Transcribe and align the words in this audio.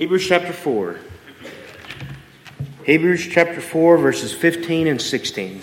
Hebrews 0.00 0.26
chapter 0.26 0.54
4. 0.54 0.96
Hebrews 2.86 3.28
chapter 3.30 3.60
4, 3.60 3.98
verses 3.98 4.32
15 4.32 4.86
and 4.86 4.98
16. 4.98 5.60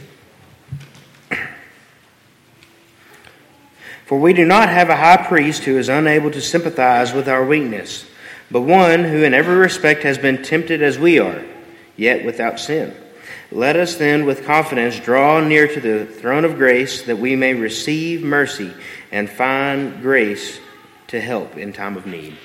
For 4.05 4.19
we 4.19 4.33
do 4.33 4.45
not 4.45 4.69
have 4.69 4.91
a 4.91 4.95
high 4.95 5.17
priest 5.17 5.63
who 5.63 5.75
is 5.75 5.89
unable 5.89 6.29
to 6.29 6.39
sympathize 6.39 7.13
with 7.13 7.27
our 7.27 7.43
weakness, 7.43 8.05
but 8.51 8.61
one 8.61 9.05
who 9.05 9.23
in 9.23 9.33
every 9.33 9.55
respect 9.55 10.03
has 10.03 10.19
been 10.19 10.43
tempted 10.43 10.83
as 10.83 10.99
we 10.99 11.17
are, 11.17 11.43
yet 11.95 12.23
without 12.23 12.59
sin. 12.59 12.95
Let 13.51 13.75
us 13.75 13.95
then 13.95 14.27
with 14.27 14.45
confidence 14.45 14.99
draw 14.99 15.39
near 15.39 15.67
to 15.67 15.81
the 15.81 16.05
throne 16.05 16.45
of 16.45 16.57
grace 16.57 17.01
that 17.07 17.17
we 17.17 17.35
may 17.35 17.55
receive 17.55 18.21
mercy 18.21 18.71
and 19.11 19.27
find 19.27 19.99
grace 20.03 20.59
to 21.07 21.19
help 21.19 21.57
in 21.57 21.73
time 21.73 21.97
of 21.97 22.05
need. 22.05 22.37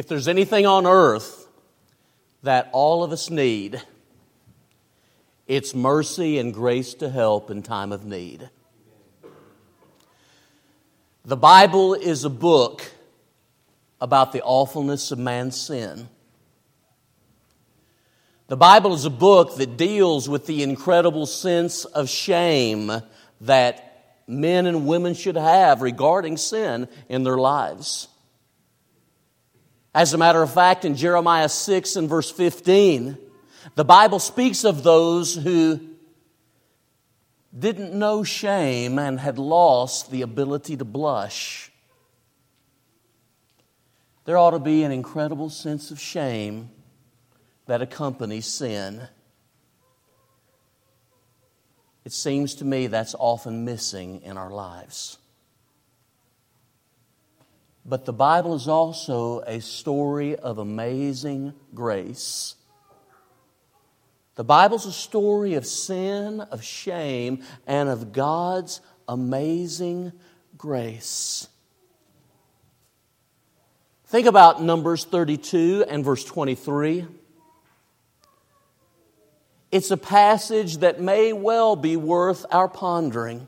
If 0.00 0.08
there's 0.08 0.28
anything 0.28 0.64
on 0.64 0.86
earth 0.86 1.46
that 2.42 2.70
all 2.72 3.04
of 3.04 3.12
us 3.12 3.28
need, 3.28 3.82
it's 5.46 5.74
mercy 5.74 6.38
and 6.38 6.54
grace 6.54 6.94
to 6.94 7.10
help 7.10 7.50
in 7.50 7.62
time 7.62 7.92
of 7.92 8.06
need. 8.06 8.48
The 11.26 11.36
Bible 11.36 11.92
is 11.92 12.24
a 12.24 12.30
book 12.30 12.90
about 14.00 14.32
the 14.32 14.40
awfulness 14.40 15.10
of 15.10 15.18
man's 15.18 15.60
sin. 15.60 16.08
The 18.46 18.56
Bible 18.56 18.94
is 18.94 19.04
a 19.04 19.10
book 19.10 19.56
that 19.56 19.76
deals 19.76 20.30
with 20.30 20.46
the 20.46 20.62
incredible 20.62 21.26
sense 21.26 21.84
of 21.84 22.08
shame 22.08 22.90
that 23.42 24.22
men 24.26 24.64
and 24.64 24.86
women 24.86 25.12
should 25.12 25.36
have 25.36 25.82
regarding 25.82 26.38
sin 26.38 26.88
in 27.10 27.22
their 27.22 27.36
lives. 27.36 28.08
As 29.94 30.14
a 30.14 30.18
matter 30.18 30.42
of 30.42 30.52
fact, 30.52 30.84
in 30.84 30.94
Jeremiah 30.94 31.48
6 31.48 31.96
and 31.96 32.08
verse 32.08 32.30
15, 32.30 33.18
the 33.74 33.84
Bible 33.84 34.20
speaks 34.20 34.64
of 34.64 34.82
those 34.82 35.34
who 35.34 35.80
didn't 37.56 37.92
know 37.92 38.22
shame 38.22 38.98
and 38.98 39.18
had 39.18 39.38
lost 39.38 40.10
the 40.10 40.22
ability 40.22 40.76
to 40.76 40.84
blush. 40.84 41.72
There 44.24 44.38
ought 44.38 44.52
to 44.52 44.60
be 44.60 44.84
an 44.84 44.92
incredible 44.92 45.50
sense 45.50 45.90
of 45.90 45.98
shame 45.98 46.70
that 47.66 47.82
accompanies 47.82 48.46
sin. 48.46 49.08
It 52.04 52.12
seems 52.12 52.54
to 52.56 52.64
me 52.64 52.86
that's 52.86 53.16
often 53.18 53.64
missing 53.64 54.22
in 54.22 54.36
our 54.36 54.50
lives. 54.50 55.18
But 57.84 58.04
the 58.04 58.12
Bible 58.12 58.54
is 58.54 58.68
also 58.68 59.40
a 59.40 59.60
story 59.60 60.36
of 60.36 60.58
amazing 60.58 61.54
grace. 61.74 62.56
The 64.36 64.44
Bible's 64.44 64.86
a 64.86 64.92
story 64.92 65.54
of 65.54 65.66
sin, 65.66 66.40
of 66.40 66.62
shame, 66.62 67.42
and 67.66 67.88
of 67.88 68.12
God's 68.12 68.80
amazing 69.08 70.12
grace. 70.56 71.48
Think 74.06 74.26
about 74.26 74.62
Numbers 74.62 75.04
32 75.04 75.84
and 75.88 76.04
verse 76.04 76.24
23. 76.24 77.06
It's 79.70 79.90
a 79.90 79.96
passage 79.96 80.78
that 80.78 81.00
may 81.00 81.32
well 81.32 81.76
be 81.76 81.96
worth 81.96 82.44
our 82.50 82.68
pondering. 82.68 83.46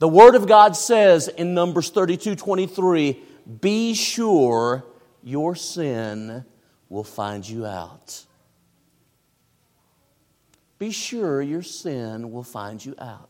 The 0.00 0.08
Word 0.08 0.34
of 0.34 0.46
God 0.46 0.76
says 0.76 1.28
in 1.28 1.52
Numbers 1.52 1.90
32 1.90 2.34
23, 2.34 3.22
Be 3.60 3.92
sure 3.92 4.82
your 5.22 5.54
sin 5.54 6.46
will 6.88 7.04
find 7.04 7.46
you 7.46 7.66
out. 7.66 8.24
Be 10.78 10.90
sure 10.90 11.42
your 11.42 11.62
sin 11.62 12.32
will 12.32 12.42
find 12.42 12.82
you 12.82 12.94
out. 12.98 13.28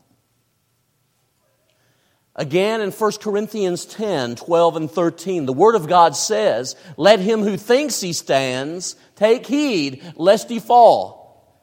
Again 2.37 2.79
in 2.79 2.91
1 2.91 3.11
Corinthians 3.19 3.83
10 3.83 4.37
12 4.37 4.75
and 4.77 4.89
13, 4.89 5.45
the 5.45 5.51
Word 5.51 5.75
of 5.75 5.89
God 5.89 6.15
says, 6.15 6.77
Let 6.95 7.19
him 7.19 7.41
who 7.41 7.57
thinks 7.57 7.99
he 7.99 8.13
stands 8.13 8.95
take 9.17 9.45
heed 9.45 10.01
lest 10.15 10.47
he 10.47 10.59
fall. 10.59 11.61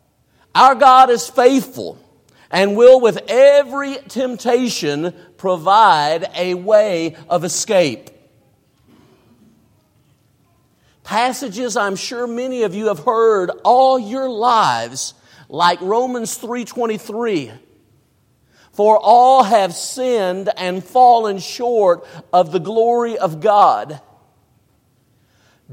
Our 0.54 0.74
God 0.74 1.08
is 1.08 1.30
faithful 1.30 1.98
and 2.50 2.76
will 2.76 3.00
with 3.00 3.18
every 3.28 3.96
temptation 4.08 5.14
provide 5.36 6.30
a 6.34 6.54
way 6.54 7.16
of 7.28 7.44
escape. 7.44 8.10
Passages 11.04 11.76
I'm 11.76 11.96
sure 11.96 12.26
many 12.26 12.62
of 12.62 12.74
you 12.74 12.88
have 12.88 13.00
heard 13.00 13.50
all 13.64 13.98
your 13.98 14.28
lives 14.28 15.14
like 15.48 15.80
Romans 15.80 16.36
3:23 16.36 17.50
For 18.72 18.98
all 18.98 19.42
have 19.42 19.74
sinned 19.74 20.50
and 20.56 20.84
fallen 20.84 21.38
short 21.38 22.06
of 22.32 22.52
the 22.52 22.60
glory 22.60 23.18
of 23.18 23.40
God. 23.40 24.00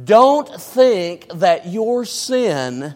Don't 0.02 0.50
think 0.60 1.28
that 1.34 1.68
your 1.68 2.06
sin 2.06 2.96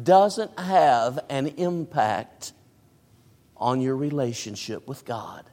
doesn't 0.00 0.58
have 0.58 1.18
an 1.28 1.48
impact 1.56 2.52
on 3.62 3.80
your 3.80 3.96
relationship 3.96 4.86
with 4.88 5.04
God. 5.04 5.44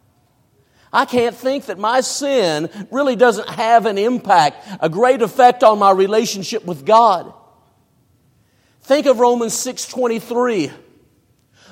I 0.91 1.05
can't 1.05 1.35
think 1.35 1.65
that 1.65 1.77
my 1.77 2.01
sin 2.01 2.69
really 2.89 3.15
doesn't 3.15 3.47
have 3.47 3.85
an 3.85 3.99
impact, 3.99 4.67
a 4.81 4.89
great 4.89 5.21
effect 5.21 5.63
on 5.63 5.77
my 5.77 5.91
relationship 5.91 6.65
with 6.65 6.85
God. 6.85 7.31
Think 8.81 9.05
of 9.05 9.19
Romans 9.19 9.53
6:23. 9.53 10.71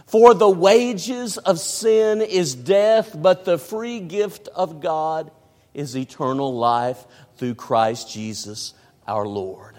For 0.05 0.33
the 0.33 0.49
wages 0.49 1.37
of 1.37 1.59
sin 1.59 2.21
is 2.21 2.55
death, 2.55 3.13
but 3.13 3.43
the 3.43 3.57
free 3.57 3.99
gift 3.99 4.47
of 4.55 4.79
God 4.79 5.31
is 5.73 5.97
eternal 5.97 6.55
life 6.55 7.05
through 7.35 7.55
Christ 7.55 8.09
Jesus 8.09 8.73
our 9.05 9.27
Lord. 9.27 9.75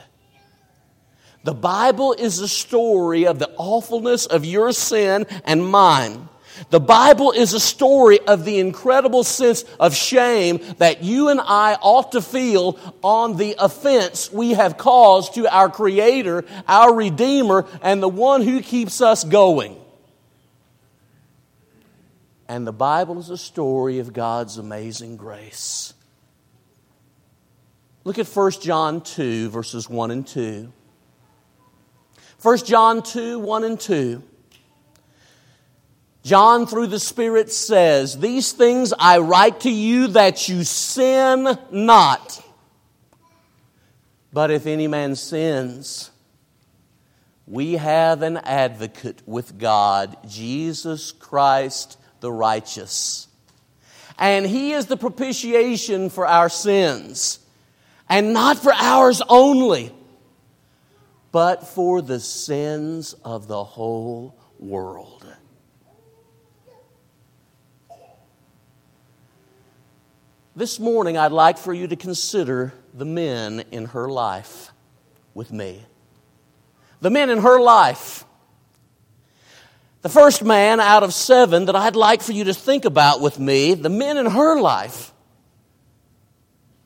The 1.44 1.54
Bible 1.54 2.12
is 2.12 2.40
a 2.40 2.48
story 2.48 3.26
of 3.26 3.38
the 3.38 3.50
awfulness 3.56 4.26
of 4.26 4.44
your 4.44 4.72
sin 4.72 5.24
and 5.44 5.64
mine. 5.64 6.27
The 6.70 6.80
Bible 6.80 7.32
is 7.32 7.54
a 7.54 7.60
story 7.60 8.20
of 8.20 8.44
the 8.44 8.58
incredible 8.58 9.24
sense 9.24 9.64
of 9.80 9.94
shame 9.94 10.60
that 10.78 11.02
you 11.02 11.28
and 11.28 11.40
I 11.40 11.74
ought 11.80 12.12
to 12.12 12.22
feel 12.22 12.78
on 13.02 13.36
the 13.36 13.56
offense 13.58 14.32
we 14.32 14.52
have 14.52 14.78
caused 14.78 15.34
to 15.34 15.52
our 15.54 15.68
Creator, 15.68 16.44
our 16.66 16.94
Redeemer, 16.94 17.66
and 17.82 18.02
the 18.02 18.08
one 18.08 18.42
who 18.42 18.60
keeps 18.60 19.00
us 19.00 19.24
going. 19.24 19.76
And 22.48 22.66
the 22.66 22.72
Bible 22.72 23.18
is 23.18 23.30
a 23.30 23.38
story 23.38 23.98
of 23.98 24.12
God's 24.12 24.56
amazing 24.56 25.16
grace. 25.16 25.92
Look 28.04 28.18
at 28.18 28.26
1 28.26 28.50
John 28.62 29.02
2, 29.02 29.50
verses 29.50 29.88
1 29.88 30.10
and 30.10 30.26
2. 30.26 30.72
1 32.40 32.58
John 32.58 33.02
2, 33.02 33.38
1 33.38 33.64
and 33.64 33.78
2. 33.78 34.22
John, 36.22 36.66
through 36.66 36.88
the 36.88 37.00
Spirit, 37.00 37.50
says, 37.50 38.18
These 38.18 38.52
things 38.52 38.92
I 38.98 39.18
write 39.18 39.60
to 39.60 39.70
you 39.70 40.08
that 40.08 40.48
you 40.48 40.64
sin 40.64 41.58
not. 41.70 42.44
But 44.32 44.50
if 44.50 44.66
any 44.66 44.88
man 44.88 45.16
sins, 45.16 46.10
we 47.46 47.74
have 47.74 48.22
an 48.22 48.36
advocate 48.38 49.22
with 49.26 49.58
God, 49.58 50.16
Jesus 50.28 51.12
Christ 51.12 51.96
the 52.20 52.30
righteous. 52.30 53.26
And 54.18 54.44
he 54.44 54.72
is 54.72 54.86
the 54.86 54.96
propitiation 54.96 56.10
for 56.10 56.26
our 56.26 56.48
sins. 56.48 57.38
And 58.08 58.32
not 58.32 58.58
for 58.58 58.72
ours 58.72 59.22
only, 59.28 59.94
but 61.30 61.66
for 61.66 62.02
the 62.02 62.20
sins 62.20 63.14
of 63.24 63.48
the 63.48 63.62
whole 63.62 64.34
world. 64.58 65.17
This 70.58 70.80
morning, 70.80 71.16
I'd 71.16 71.30
like 71.30 71.56
for 71.56 71.72
you 71.72 71.86
to 71.86 71.94
consider 71.94 72.74
the 72.92 73.04
men 73.04 73.62
in 73.70 73.84
her 73.84 74.08
life 74.08 74.72
with 75.32 75.52
me. 75.52 75.86
The 77.00 77.10
men 77.10 77.30
in 77.30 77.38
her 77.38 77.60
life. 77.60 78.24
The 80.02 80.08
first 80.08 80.42
man 80.42 80.80
out 80.80 81.04
of 81.04 81.14
seven 81.14 81.66
that 81.66 81.76
I'd 81.76 81.94
like 81.94 82.22
for 82.22 82.32
you 82.32 82.42
to 82.42 82.54
think 82.54 82.84
about 82.84 83.20
with 83.20 83.38
me, 83.38 83.74
the 83.74 83.88
men 83.88 84.16
in 84.16 84.26
her 84.26 84.60
life, 84.60 85.12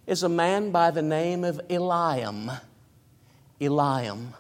is 0.07 0.23
a 0.23 0.29
man 0.29 0.71
by 0.71 0.91
the 0.91 1.01
name 1.01 1.43
of 1.43 1.59
Eliam. 1.71 2.61
Eliam. 3.59 4.35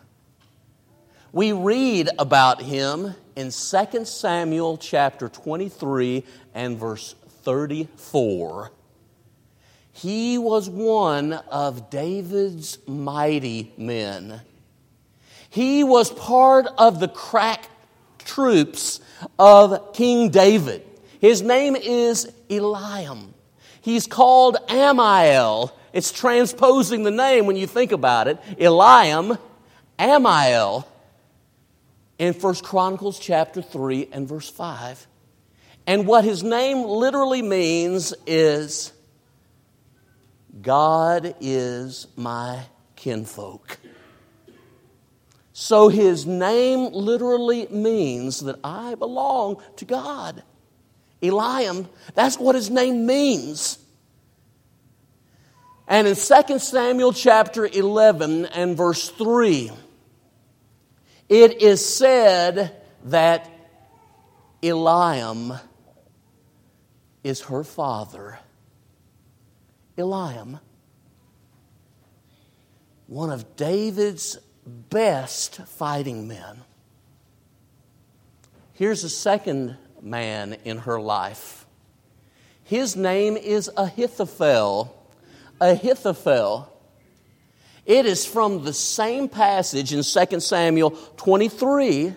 We 1.32 1.52
read 1.52 2.11
about 2.19 2.61
him 2.61 3.14
in 3.34 3.46
2 3.46 4.05
Samuel 4.05 4.76
chapter 4.76 5.31
23 5.31 6.23
and 6.52 6.76
verse 6.76 7.14
34. 7.44 8.70
He 9.93 10.39
was 10.39 10.69
one 10.69 11.33
of 11.33 11.91
David's 11.91 12.79
mighty 12.87 13.73
men. 13.77 14.41
He 15.50 15.85
was 15.85 16.11
part 16.11 16.67
of 16.79 16.99
the 16.99 17.09
crack 17.09 17.69
troops 18.19 19.00
of 19.39 19.93
King 19.93 20.31
David. 20.31 20.83
His 21.21 21.43
name 21.43 21.77
is 21.77 22.33
Eliam. 22.49 23.33
He's 23.83 24.06
called 24.06 24.56
Amiel. 24.69 25.77
It's 25.93 26.11
transposing 26.11 27.03
the 27.03 27.11
name 27.11 27.47
when 27.47 27.56
you 27.56 27.67
think 27.67 27.93
about 27.93 28.29
it. 28.29 28.41
Eliam, 28.59 29.39
Amiel, 29.99 30.89
in 32.19 32.33
1 32.33 32.55
Chronicles 32.56 33.19
chapter 33.19 33.61
3 33.61 34.09
and 34.12 34.27
verse 34.27 34.49
5. 34.49 35.06
And 35.87 36.06
what 36.06 36.25
his 36.25 36.43
name 36.43 36.85
literally 36.85 37.43
means 37.43 38.15
is 38.27 38.92
God 40.62 41.35
is 41.41 42.06
my 42.17 42.64
kinfolk. 42.97 43.79
So 45.53 45.88
his 45.88 46.25
name 46.25 46.93
literally 46.93 47.67
means 47.69 48.41
that 48.41 48.59
I 48.64 48.94
belong 48.94 49.61
to 49.76 49.85
God. 49.85 50.43
Eliam, 51.20 51.88
that's 52.14 52.38
what 52.38 52.55
his 52.55 52.70
name 52.70 53.06
means. 53.06 53.79
And 55.87 56.09
in 56.09 56.14
2 56.14 56.59
Samuel 56.59 57.12
chapter 57.12 57.67
11 57.67 58.47
and 58.47 58.76
verse 58.76 59.08
3, 59.11 59.70
it 61.29 61.61
is 61.61 61.85
said 61.85 62.81
that 63.05 63.50
Eliam 64.62 65.61
is 67.23 67.43
her 67.43 67.65
father. 67.65 68.38
Eliam, 69.97 70.61
one 73.06 73.31
of 73.31 73.56
David's 73.56 74.39
best 74.67 75.56
fighting 75.67 76.29
men. 76.29 76.62
Here's 78.75 79.05
a 79.05 79.09
second 79.09 79.77
man 80.00 80.56
in 80.65 80.79
her 80.79 81.00
life. 81.00 81.67
His 82.65 82.97
name 82.97 83.37
is 83.37 83.71
Ahithophel. 83.77 84.97
Ahithophel. 85.61 86.73
It 87.85 88.06
is 88.06 88.25
from 88.25 88.65
the 88.65 88.73
same 88.73 89.29
passage 89.29 89.93
in 89.93 90.03
2 90.03 90.41
Samuel 90.41 90.91
23 90.91 92.15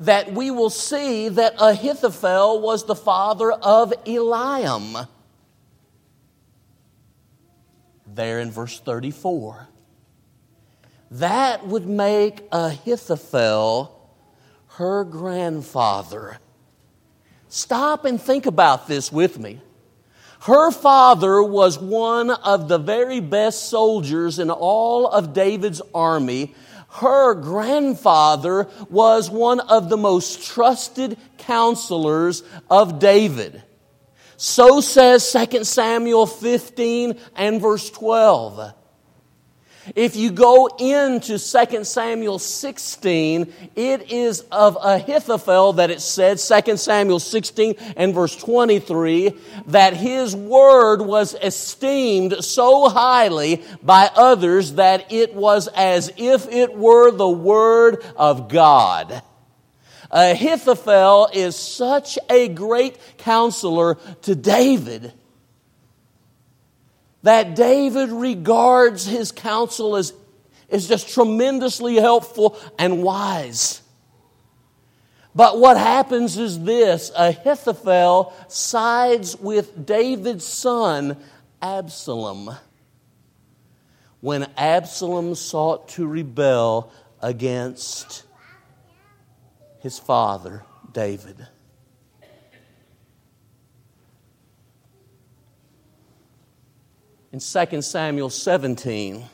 that 0.00 0.32
we 0.32 0.50
will 0.50 0.70
see 0.70 1.28
that 1.28 1.54
Ahithophel 1.58 2.60
was 2.60 2.84
the 2.84 2.96
father 2.96 3.52
of 3.52 3.92
Eliam. 4.04 5.06
There 8.14 8.40
in 8.40 8.50
verse 8.50 8.78
34. 8.78 9.68
That 11.12 11.66
would 11.66 11.86
make 11.86 12.46
Ahithophel 12.52 13.98
her 14.76 15.04
grandfather. 15.04 16.38
Stop 17.48 18.04
and 18.04 18.20
think 18.20 18.46
about 18.46 18.86
this 18.88 19.12
with 19.12 19.38
me. 19.38 19.60
Her 20.40 20.70
father 20.70 21.42
was 21.42 21.78
one 21.78 22.30
of 22.30 22.68
the 22.68 22.78
very 22.78 23.20
best 23.20 23.68
soldiers 23.68 24.38
in 24.38 24.50
all 24.50 25.06
of 25.06 25.32
David's 25.32 25.80
army. 25.94 26.54
Her 26.88 27.34
grandfather 27.34 28.68
was 28.90 29.30
one 29.30 29.60
of 29.60 29.88
the 29.88 29.96
most 29.96 30.42
trusted 30.42 31.16
counselors 31.38 32.42
of 32.70 32.98
David. 32.98 33.62
So 34.44 34.80
says 34.80 35.30
2 35.30 35.62
Samuel 35.62 36.26
15 36.26 37.16
and 37.36 37.60
verse 37.60 37.88
12. 37.90 38.74
If 39.94 40.16
you 40.16 40.32
go 40.32 40.66
into 40.80 41.38
2 41.38 41.84
Samuel 41.84 42.40
16, 42.40 43.52
it 43.76 44.10
is 44.10 44.40
of 44.50 44.76
Ahithophel 44.82 45.74
that 45.74 45.92
it 45.92 46.00
said, 46.00 46.40
2 46.40 46.76
Samuel 46.76 47.20
16 47.20 47.76
and 47.96 48.12
verse 48.12 48.34
23, 48.34 49.32
that 49.68 49.94
his 49.94 50.34
word 50.34 51.02
was 51.02 51.36
esteemed 51.40 52.44
so 52.44 52.88
highly 52.88 53.62
by 53.80 54.10
others 54.16 54.72
that 54.72 55.12
it 55.12 55.36
was 55.36 55.68
as 55.68 56.12
if 56.16 56.48
it 56.48 56.74
were 56.74 57.12
the 57.12 57.28
word 57.28 58.04
of 58.16 58.48
God. 58.48 59.22
Ahithophel 60.12 61.30
is 61.32 61.56
such 61.56 62.18
a 62.28 62.48
great 62.48 62.98
counselor 63.18 63.94
to 64.22 64.34
David 64.34 65.12
that 67.22 67.54
David 67.54 68.10
regards 68.10 69.06
his 69.06 69.32
counsel 69.32 69.96
as, 69.96 70.12
as 70.68 70.88
just 70.88 71.08
tremendously 71.08 71.96
helpful 71.96 72.58
and 72.78 73.02
wise. 73.02 73.80
But 75.34 75.58
what 75.58 75.78
happens 75.78 76.36
is 76.36 76.60
this 76.60 77.10
Ahithophel 77.16 78.34
sides 78.48 79.38
with 79.38 79.86
David's 79.86 80.44
son, 80.44 81.16
Absalom, 81.62 82.54
when 84.20 84.50
Absalom 84.56 85.34
sought 85.34 85.88
to 85.90 86.06
rebel 86.06 86.92
against 87.22 88.24
his 89.82 89.98
father, 89.98 90.64
David. 90.92 91.46
in 97.32 97.40
2 97.40 97.82
Samuel 97.82 98.28
17, 98.28 99.24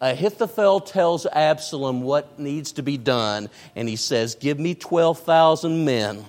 Ahithophel 0.00 0.80
tells 0.80 1.26
Absalom 1.26 2.02
what 2.02 2.38
needs 2.38 2.72
to 2.72 2.82
be 2.82 2.96
done, 2.96 3.50
and 3.76 3.88
he 3.88 3.96
says, 3.96 4.34
Give 4.34 4.58
me 4.58 4.74
12,000 4.74 5.84
men. 5.84 6.24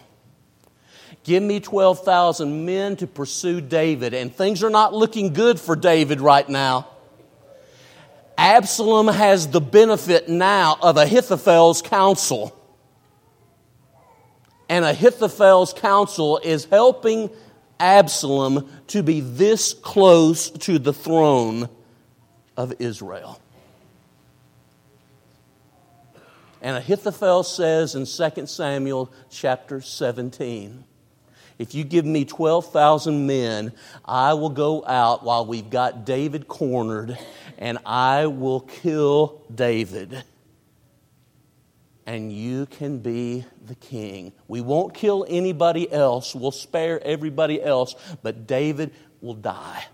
Give 1.24 1.42
me 1.42 1.62
12,000 1.62 2.66
men 2.66 2.98
to 2.98 3.07
pursue 3.07 3.62
David. 3.62 4.14
And 4.14 4.35
things 4.35 4.61
are 4.61 4.69
not 4.69 4.94
looking 4.94 5.31
good 5.31 5.57
for 5.57 5.76
David 5.76 6.19
right 6.19 6.47
now. 6.47 6.88
Absalom 8.44 9.07
has 9.07 9.47
the 9.47 9.62
benefit 9.62 10.28
now 10.28 10.78
of 10.81 10.97
Ahithophel's 10.97 11.81
counsel. 11.81 12.54
And 14.68 14.83
Ahithophel's 14.83 15.71
counsel 15.71 16.40
is 16.44 16.66
helping 16.66 17.30
Absalom 17.80 18.69
to 18.88 19.02
be 19.02 19.21
this 19.21 19.73
close 19.73 20.50
to 20.50 20.78
the 20.78 20.92
throne 20.92 21.69
of 22.57 22.73
Israel. 22.80 23.40
And 26.62 26.76
Ahithophel 26.76 27.44
says 27.44 27.95
in 27.95 28.06
2 28.06 28.47
Samuel 28.47 29.09
chapter 29.30 29.80
17, 29.80 30.83
if 31.60 31.76
you 31.76 31.83
give 31.83 32.06
me 32.06 32.26
12,000 32.26 33.28
men, 33.28 33.74
I 34.06 34.33
will 34.33 34.50
go 34.50 34.86
out 34.86 35.24
while 35.24 35.45
we've 35.45 35.69
got 35.69 36.06
David 36.06 36.48
cornered 36.48 37.18
and 37.57 37.78
I 37.86 38.28
will 38.28 38.62
kill 38.62 39.42
David 39.54 40.24
and 42.06 42.31
you 42.31 42.66
can 42.66 43.00
be 43.00 43.45
the 43.66 43.76
king. 43.76 44.33
We 44.48 44.62
won't 44.62 44.94
kill 44.94 45.26
anybody 45.30 45.92
else, 45.92 46.36
we'll 46.36 46.52
spare 46.52 47.02
everybody 47.04 47.62
else, 47.62 47.95
but 48.22 48.48
David 48.48 48.92
will 49.22 49.36
die. 49.36 49.86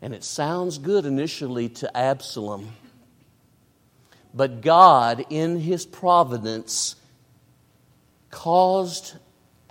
And 0.00 0.14
it 0.14 0.24
sounds 0.24 0.78
good 0.78 1.06
initially 1.06 1.68
to 1.70 1.96
Absalom. 1.96 2.68
But 4.34 4.60
God, 4.60 5.24
in 5.30 5.58
his 5.60 5.86
providence, 5.86 6.96
caused 8.34 9.14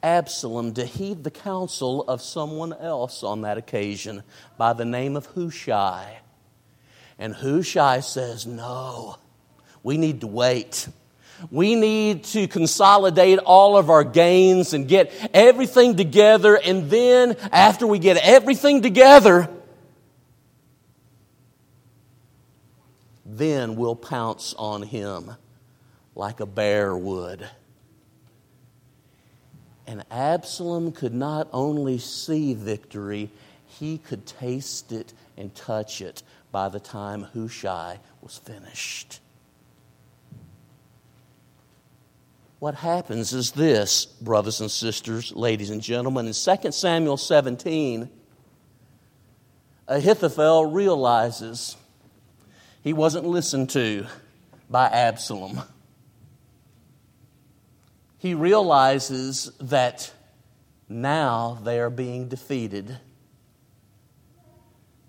Absalom 0.01 0.74
to 0.75 0.86
heed 0.86 1.24
the 1.25 1.32
counsel 1.32 2.01
of 2.03 2.22
someone 2.22 2.72
else 2.72 3.22
on 3.22 3.41
that 3.41 3.58
occasion 3.58 4.24
by 4.58 4.72
the 4.72 4.86
name 4.86 5.17
of 5.17 5.25
Hushai. 5.27 6.20
And 7.20 7.36
Hushai 7.36 8.00
says, 8.00 8.48
No, 8.48 9.17
we 9.84 9.98
need 9.98 10.22
to 10.22 10.27
wait. 10.27 10.88
We 11.51 11.75
need 11.75 12.24
to 12.25 12.48
consolidate 12.48 13.39
all 13.39 13.75
of 13.75 13.89
our 13.89 14.05
gains 14.05 14.74
and 14.74 14.88
get 14.88 15.12
everything 15.34 15.98
together. 15.98 16.55
And 16.55 16.89
then, 16.89 17.36
after 17.51 17.86
we 17.86 18.00
get 18.00 18.15
everything 18.15 18.82
together, 18.82 19.50
then 23.25 23.75
we'll 23.75 23.98
pounce 23.98 24.53
on 24.58 24.84
him 24.84 25.36
like 26.15 26.39
a 26.39 26.46
bear 26.46 26.96
would. 26.96 27.50
And 29.86 30.04
Absalom 30.10 30.92
could 30.92 31.13
not 31.13 31.48
only 31.52 31.98
see 31.98 32.54
victory, 32.54 33.30
he 33.66 33.98
could 33.98 34.25
taste 34.25 34.92
it 34.92 35.13
and 35.38 35.54
touch 35.54 36.02
it 36.02 36.24
by 36.52 36.70
the 36.70 36.80
time 36.80 37.24
Hushai 37.34 38.00
was 38.22 38.38
finished. 38.38 39.20
What 42.60 42.75
happens 42.75 43.34
is 43.34 43.52
this, 43.52 44.06
brothers 44.06 44.62
and 44.62 44.72
sisters, 44.72 45.34
ladies 45.36 45.70
and 45.70 45.82
gentlemen. 45.82 46.28
In 46.28 46.34
2 46.34 46.72
Samuel 46.72 47.18
17, 47.18 48.10
Ahithophel 49.90 50.68
realizes 50.68 51.75
he 52.84 52.94
wasn't 52.94 53.25
listened 53.25 53.70
to 53.72 54.06
by 54.70 54.86
Absalom. 54.88 55.62
He 58.24 58.36
realizes 58.36 59.51
that 59.60 60.13
now 60.88 61.60
they 61.62 61.77
are 61.77 61.89
being 61.89 62.30
defeated. 62.30 62.98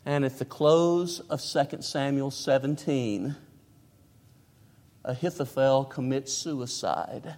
And 0.04 0.24
at 0.24 0.40
the 0.40 0.44
close 0.44 1.20
of 1.20 1.40
2 1.40 1.80
Samuel 1.82 2.32
17, 2.32 3.36
Ahithophel 5.04 5.84
commits 5.84 6.32
suicide. 6.32 7.36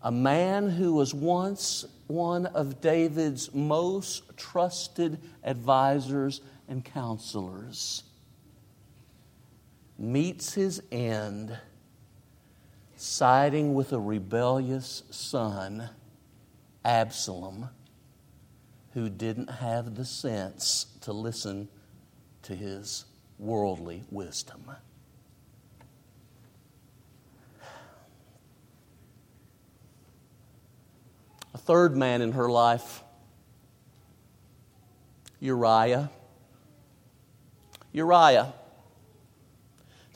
A 0.00 0.10
man 0.10 0.70
who 0.70 0.94
was 0.94 1.12
once 1.12 1.84
one 2.06 2.46
of 2.46 2.80
David's 2.80 3.52
most 3.52 4.34
trusted 4.38 5.20
advisors 5.44 6.40
and 6.68 6.82
counselors 6.82 8.02
meets 9.98 10.54
his 10.54 10.82
end 10.90 11.58
siding 12.98 13.74
with 13.74 13.92
a 13.92 13.98
rebellious 13.98 15.04
son, 15.10 15.88
Absalom, 16.84 17.68
who 18.92 19.08
didn't 19.08 19.48
have 19.48 19.94
the 19.94 20.04
sense 20.04 20.86
to 21.02 21.12
listen 21.12 21.68
to 22.42 22.56
his 22.56 23.04
worldly 23.38 24.02
wisdom. 24.10 24.72
A 31.54 31.58
third 31.58 31.96
man 31.96 32.20
in 32.20 32.32
her 32.32 32.50
life, 32.50 33.04
Uriah. 35.38 36.10
Uriah. 37.92 38.52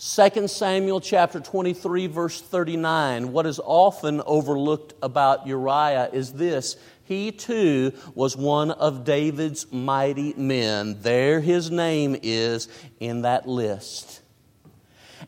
2 0.05 0.49
Samuel 0.49 1.01
chapter 1.01 1.39
23 1.39 2.09
verse 2.09 2.41
39 2.41 3.31
what 3.31 3.47
is 3.47 3.61
often 3.63 4.21
overlooked 4.27 4.95
about 5.01 5.47
Uriah 5.47 6.11
is 6.13 6.33
this. 6.33 6.77
He 7.05 7.31
too 7.31 7.93
was 8.13 8.37
one 8.37 8.73
of 8.73 9.05
David's 9.05 9.71
mighty 9.71 10.35
men. 10.35 11.01
There 11.03 11.41
his 11.41 11.71
name 11.71 12.17
is 12.21 12.67
in 12.99 13.23
that 13.23 13.47
list. 13.49 14.23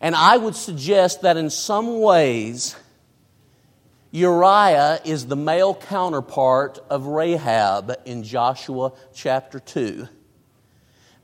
And 0.00 0.16
I 0.16 0.38
would 0.38 0.56
suggest 0.56 1.22
that 1.22 1.36
in 1.36 1.50
some 1.50 2.00
ways 2.00 2.74
Uriah 4.10 4.98
is 5.04 5.26
the 5.26 5.36
male 5.36 5.76
counterpart 5.76 6.80
of 6.90 7.06
Rahab 7.06 7.94
in 8.06 8.24
Joshua 8.24 8.90
chapter 9.14 9.60
2 9.60 10.08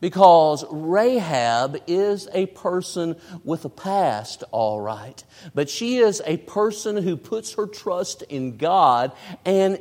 because 0.00 0.64
Rahab 0.70 1.82
is 1.86 2.28
a 2.32 2.46
person 2.46 3.16
with 3.44 3.64
a 3.64 3.68
past, 3.68 4.42
all 4.50 4.80
right, 4.80 5.22
but 5.54 5.68
she 5.68 5.98
is 5.98 6.22
a 6.24 6.38
person 6.38 6.96
who 6.96 7.16
puts 7.16 7.54
her 7.54 7.66
trust 7.66 8.22
in 8.22 8.56
God 8.56 9.12
and 9.44 9.78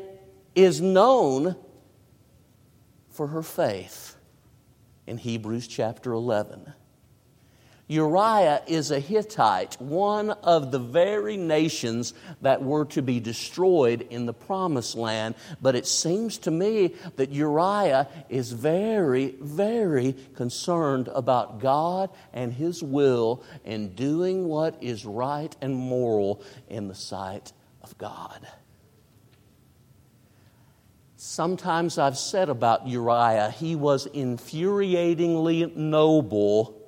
is 0.55 0.81
known 0.81 1.55
for 3.09 3.27
her 3.27 3.43
faith 3.43 4.15
in 5.07 5.17
Hebrews 5.17 5.67
chapter 5.67 6.13
11. 6.13 6.73
Uriah 7.89 8.61
is 8.67 8.91
a 8.91 8.99
Hittite, 8.99 9.81
one 9.81 10.29
of 10.29 10.71
the 10.71 10.77
very 10.77 11.37
nations 11.37 12.13
that 12.39 12.61
were 12.61 12.85
to 12.85 13.01
be 13.01 13.19
destroyed 13.19 14.05
in 14.11 14.27
the 14.27 14.33
promised 14.33 14.95
land. 14.95 15.33
But 15.59 15.75
it 15.75 15.87
seems 15.87 16.37
to 16.39 16.51
me 16.51 16.93
that 17.15 17.31
Uriah 17.31 18.07
is 18.29 18.51
very, 18.51 19.33
very 19.41 20.15
concerned 20.35 21.07
about 21.07 21.61
God 21.61 22.11
and 22.31 22.53
his 22.53 22.83
will 22.83 23.43
and 23.65 23.95
doing 23.95 24.47
what 24.47 24.77
is 24.81 25.03
right 25.03 25.55
and 25.59 25.75
moral 25.75 26.43
in 26.69 26.89
the 26.89 26.95
sight 26.95 27.51
of 27.81 27.97
God. 27.97 28.47
Sometimes 31.15 31.97
I've 31.97 32.19
said 32.19 32.49
about 32.49 32.87
Uriah, 32.87 33.49
he 33.49 33.75
was 33.75 34.05
infuriatingly 34.05 35.75
noble 35.75 36.78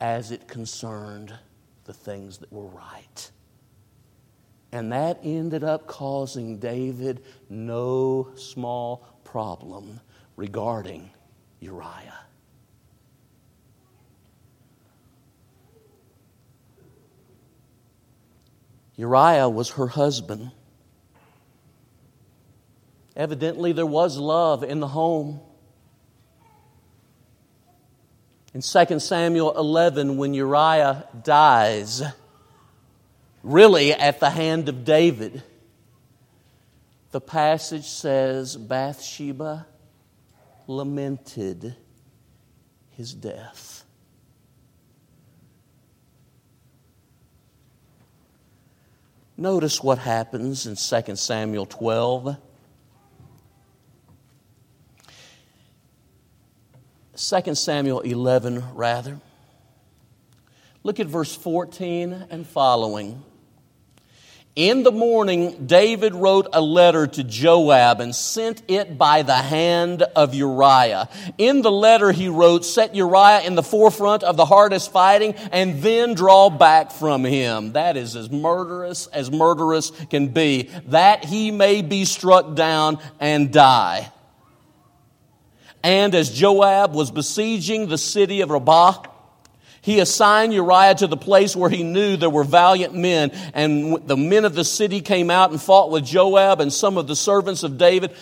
as 0.00 0.30
it 0.30 0.46
concerned 0.48 1.32
the 1.84 1.94
things 1.94 2.38
that 2.38 2.52
were 2.52 2.66
right. 2.66 3.30
And 4.72 4.92
that 4.92 5.20
ended 5.22 5.64
up 5.64 5.86
causing 5.86 6.58
David 6.58 7.22
no 7.48 8.32
small 8.36 9.20
problem 9.24 10.00
regarding 10.36 11.10
Uriah. 11.60 12.20
Uriah 18.96 19.48
was 19.48 19.70
her 19.70 19.86
husband. 19.86 20.50
Evidently, 23.14 23.72
there 23.72 23.86
was 23.86 24.18
love 24.18 24.62
in 24.62 24.80
the 24.80 24.88
home. 24.88 25.40
In 28.56 28.62
2 28.62 29.00
Samuel 29.00 29.54
11, 29.54 30.16
when 30.16 30.32
Uriah 30.32 31.06
dies, 31.22 32.02
really 33.42 33.92
at 33.92 34.18
the 34.18 34.30
hand 34.30 34.70
of 34.70 34.82
David, 34.82 35.42
the 37.10 37.20
passage 37.20 37.84
says 37.84 38.56
Bathsheba 38.56 39.66
lamented 40.66 41.76
his 42.92 43.12
death. 43.12 43.84
Notice 49.36 49.82
what 49.82 49.98
happens 49.98 50.66
in 50.66 50.76
2 50.76 51.16
Samuel 51.16 51.66
12. 51.66 52.38
2 57.28 57.56
Samuel 57.56 58.02
11, 58.02 58.62
rather. 58.74 59.18
Look 60.84 61.00
at 61.00 61.08
verse 61.08 61.34
14 61.34 62.26
and 62.30 62.46
following. 62.46 63.20
In 64.54 64.84
the 64.84 64.92
morning, 64.92 65.66
David 65.66 66.14
wrote 66.14 66.46
a 66.52 66.60
letter 66.60 67.08
to 67.08 67.24
Joab 67.24 68.00
and 68.00 68.14
sent 68.14 68.62
it 68.68 68.96
by 68.96 69.22
the 69.22 69.34
hand 69.34 70.02
of 70.02 70.36
Uriah. 70.36 71.08
In 71.36 71.62
the 71.62 71.72
letter, 71.72 72.12
he 72.12 72.28
wrote, 72.28 72.64
Set 72.64 72.94
Uriah 72.94 73.42
in 73.42 73.56
the 73.56 73.62
forefront 73.62 74.22
of 74.22 74.36
the 74.36 74.46
hardest 74.46 74.92
fighting 74.92 75.34
and 75.50 75.82
then 75.82 76.14
draw 76.14 76.48
back 76.48 76.92
from 76.92 77.24
him. 77.24 77.72
That 77.72 77.96
is 77.96 78.14
as 78.14 78.30
murderous 78.30 79.08
as 79.08 79.32
murderous 79.32 79.90
can 80.10 80.28
be, 80.28 80.70
that 80.86 81.24
he 81.24 81.50
may 81.50 81.82
be 81.82 82.04
struck 82.04 82.54
down 82.54 83.00
and 83.18 83.52
die. 83.52 84.12
And 85.86 86.16
as 86.16 86.32
Joab 86.32 86.94
was 86.94 87.12
besieging 87.12 87.86
the 87.86 87.96
city 87.96 88.40
of 88.40 88.50
Rabbah, 88.50 89.04
he 89.82 90.00
assigned 90.00 90.52
Uriah 90.52 90.96
to 90.96 91.06
the 91.06 91.16
place 91.16 91.54
where 91.54 91.70
he 91.70 91.84
knew 91.84 92.16
there 92.16 92.28
were 92.28 92.42
valiant 92.42 92.92
men. 92.92 93.30
And 93.54 94.04
the 94.04 94.16
men 94.16 94.44
of 94.44 94.56
the 94.56 94.64
city 94.64 95.00
came 95.00 95.30
out 95.30 95.52
and 95.52 95.62
fought 95.62 95.92
with 95.92 96.04
Joab, 96.04 96.60
and 96.60 96.72
some 96.72 96.98
of 96.98 97.06
the 97.06 97.14
servants 97.14 97.62
of 97.62 97.78
David 97.78 98.16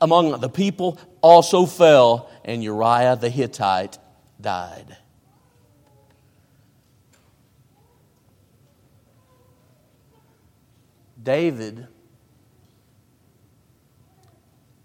among 0.00 0.38
the 0.40 0.48
people 0.48 1.00
also 1.20 1.66
fell, 1.66 2.30
and 2.44 2.62
Uriah 2.62 3.16
the 3.16 3.28
Hittite 3.28 3.98
died. 4.40 4.96
David 11.20 11.88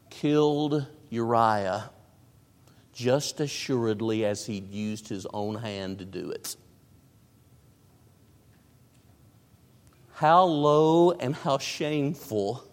killed 0.09 0.87
Uriah 1.11 1.91
just 2.95 3.41
assuredly 3.41 4.25
as 4.25 4.45
he'd 4.45 4.71
used 4.71 5.09
his 5.09 5.27
own 5.33 5.55
hand 5.55 5.99
to 5.99 6.05
do 6.05 6.31
it. 6.31 6.55
How 10.13 10.45
low 10.45 11.11
and 11.11 11.35
how 11.35 11.57
shameful 11.57 12.63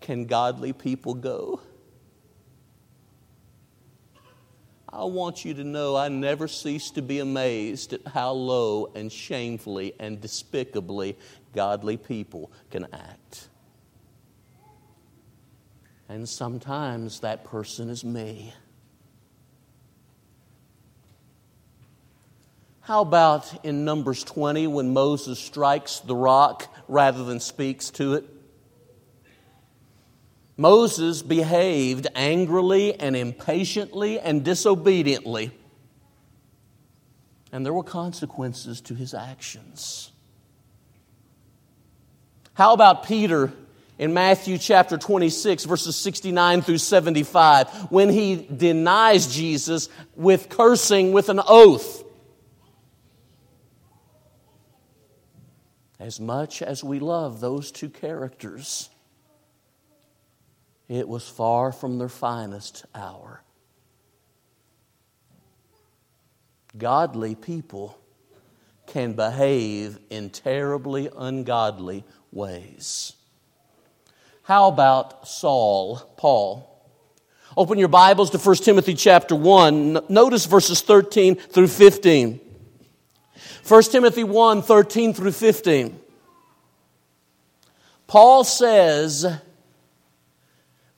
can 0.00 0.26
godly 0.26 0.72
people 0.72 1.14
go? 1.14 1.60
I 4.88 5.02
want 5.02 5.44
you 5.44 5.52
to 5.54 5.64
know 5.64 5.96
I 5.96 6.08
never 6.08 6.46
cease 6.46 6.92
to 6.92 7.02
be 7.02 7.18
amazed 7.18 7.92
at 7.92 8.06
how 8.06 8.30
low 8.32 8.92
and 8.94 9.10
shamefully 9.10 9.94
and 9.98 10.20
despicably 10.20 11.18
godly 11.52 11.96
people 11.96 12.52
can 12.70 12.86
act. 12.92 13.48
And 16.08 16.28
sometimes 16.28 17.18
that 17.20 17.42
person 17.42 17.90
is 17.90 18.04
me. 18.04 18.54
How 22.86 23.00
about 23.00 23.64
in 23.64 23.84
Numbers 23.84 24.22
20 24.22 24.68
when 24.68 24.92
Moses 24.92 25.40
strikes 25.40 25.98
the 25.98 26.14
rock 26.14 26.72
rather 26.86 27.24
than 27.24 27.40
speaks 27.40 27.90
to 27.90 28.14
it? 28.14 28.24
Moses 30.56 31.20
behaved 31.20 32.06
angrily 32.14 32.94
and 32.94 33.16
impatiently 33.16 34.20
and 34.20 34.44
disobediently, 34.44 35.50
and 37.50 37.66
there 37.66 37.72
were 37.72 37.82
consequences 37.82 38.80
to 38.82 38.94
his 38.94 39.14
actions. 39.14 40.12
How 42.54 42.72
about 42.72 43.04
Peter 43.04 43.52
in 43.98 44.14
Matthew 44.14 44.58
chapter 44.58 44.96
26, 44.96 45.64
verses 45.64 45.96
69 45.96 46.62
through 46.62 46.78
75, 46.78 47.90
when 47.90 48.10
he 48.10 48.36
denies 48.36 49.26
Jesus 49.26 49.88
with 50.14 50.48
cursing 50.48 51.12
with 51.12 51.28
an 51.30 51.40
oath? 51.44 52.04
As 55.98 56.20
much 56.20 56.62
as 56.62 56.84
we 56.84 56.98
love 56.98 57.40
those 57.40 57.72
two 57.72 57.88
characters, 57.88 58.90
it 60.88 61.08
was 61.08 61.26
far 61.28 61.72
from 61.72 61.98
their 61.98 62.08
finest 62.08 62.84
hour. 62.94 63.42
Godly 66.76 67.34
people 67.34 67.98
can 68.86 69.14
behave 69.14 69.98
in 70.10 70.30
terribly 70.30 71.08
ungodly 71.16 72.04
ways. 72.30 73.14
How 74.42 74.68
about 74.68 75.26
Saul, 75.26 75.96
Paul? 76.16 76.72
Open 77.56 77.78
your 77.78 77.88
Bibles 77.88 78.30
to 78.30 78.38
1 78.38 78.56
Timothy 78.56 78.94
chapter 78.94 79.34
1. 79.34 80.00
Notice 80.10 80.44
verses 80.44 80.82
13 80.82 81.36
through 81.36 81.68
15. 81.68 82.40
1 83.66 83.82
Timothy 83.84 84.24
1 84.24 84.62
13 84.62 85.14
through 85.14 85.32
15. 85.32 86.00
Paul 88.06 88.44
says 88.44 89.26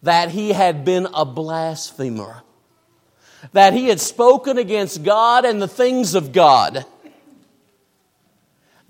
that 0.02 0.31
he 0.31 0.52
had 0.52 0.85
been 0.85 1.09
a 1.14 1.25
blasphemer, 1.25 2.43
that 3.52 3.73
he 3.73 3.88
had 3.88 4.00
spoken 4.00 4.59
against 4.59 5.02
God 5.02 5.45
and 5.45 5.61
the 5.61 5.69
things 5.69 6.14
of 6.14 6.33
God, 6.33 6.85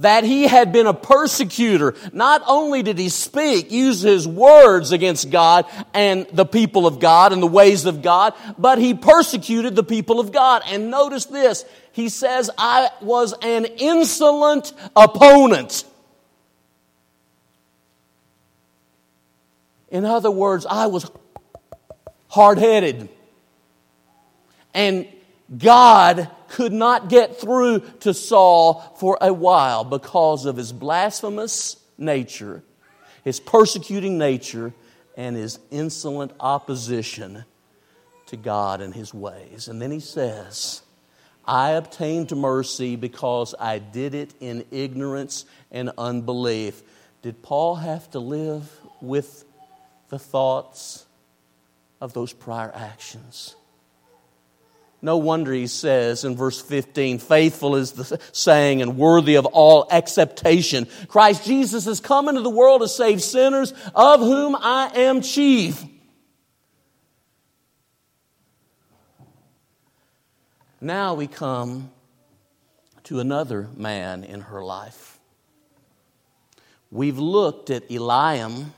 that 0.00 0.24
he 0.24 0.44
had 0.44 0.72
been 0.72 0.86
a 0.86 0.94
persecutor. 0.94 1.94
Not 2.12 2.42
only 2.46 2.82
did 2.82 2.98
he 2.98 3.08
speak, 3.08 3.72
use 3.72 4.00
his 4.00 4.28
words 4.28 4.92
against 4.92 5.30
God 5.30 5.66
and 5.94 6.26
the 6.32 6.46
people 6.46 6.86
of 6.86 7.00
God 7.00 7.32
and 7.32 7.42
the 7.42 7.48
ways 7.48 7.84
of 7.84 8.02
God, 8.02 8.34
but 8.56 8.78
he 8.78 8.94
persecuted 8.94 9.74
the 9.74 9.82
people 9.82 10.20
of 10.20 10.32
God. 10.32 10.62
And 10.66 10.90
notice 10.90 11.24
this 11.24 11.64
he 11.98 12.08
says, 12.08 12.48
I 12.56 12.90
was 13.00 13.34
an 13.42 13.64
insolent 13.64 14.72
opponent. 14.94 15.84
In 19.90 20.04
other 20.04 20.30
words, 20.30 20.64
I 20.64 20.86
was 20.86 21.10
hard 22.28 22.58
headed. 22.58 23.08
And 24.72 25.08
God 25.58 26.30
could 26.50 26.72
not 26.72 27.08
get 27.08 27.40
through 27.40 27.80
to 27.98 28.14
Saul 28.14 28.94
for 29.00 29.18
a 29.20 29.32
while 29.32 29.82
because 29.82 30.46
of 30.46 30.56
his 30.56 30.72
blasphemous 30.72 31.78
nature, 31.98 32.62
his 33.24 33.40
persecuting 33.40 34.18
nature, 34.18 34.72
and 35.16 35.34
his 35.34 35.58
insolent 35.72 36.30
opposition 36.38 37.44
to 38.26 38.36
God 38.36 38.82
and 38.82 38.94
his 38.94 39.12
ways. 39.12 39.66
And 39.66 39.82
then 39.82 39.90
he 39.90 39.98
says, 39.98 40.82
I 41.48 41.70
obtained 41.70 42.30
mercy 42.36 42.96
because 42.96 43.54
I 43.58 43.78
did 43.78 44.14
it 44.14 44.34
in 44.38 44.66
ignorance 44.70 45.46
and 45.72 45.90
unbelief. 45.96 46.82
Did 47.22 47.42
Paul 47.42 47.76
have 47.76 48.10
to 48.10 48.18
live 48.18 48.70
with 49.00 49.46
the 50.10 50.18
thoughts 50.18 51.06
of 52.02 52.12
those 52.12 52.34
prior 52.34 52.70
actions? 52.74 53.56
No 55.00 55.16
wonder 55.16 55.52
he 55.52 55.68
says 55.68 56.24
in 56.24 56.36
verse 56.36 56.60
15, 56.60 57.18
faithful 57.18 57.76
is 57.76 57.92
the 57.92 58.20
saying 58.32 58.82
and 58.82 58.98
worthy 58.98 59.36
of 59.36 59.46
all 59.46 59.86
acceptation. 59.90 60.86
Christ 61.06 61.46
Jesus 61.46 61.86
has 61.86 62.00
come 62.00 62.28
into 62.28 62.42
the 62.42 62.50
world 62.50 62.82
to 62.82 62.88
save 62.88 63.22
sinners, 63.22 63.72
of 63.94 64.20
whom 64.20 64.54
I 64.54 64.90
am 64.94 65.22
chief. 65.22 65.82
Now 70.80 71.14
we 71.14 71.26
come 71.26 71.90
to 73.04 73.18
another 73.18 73.68
man 73.74 74.22
in 74.22 74.42
her 74.42 74.64
life. 74.64 75.18
We've 76.90 77.18
looked 77.18 77.68
at 77.68 77.88
Eliam, 77.88 78.70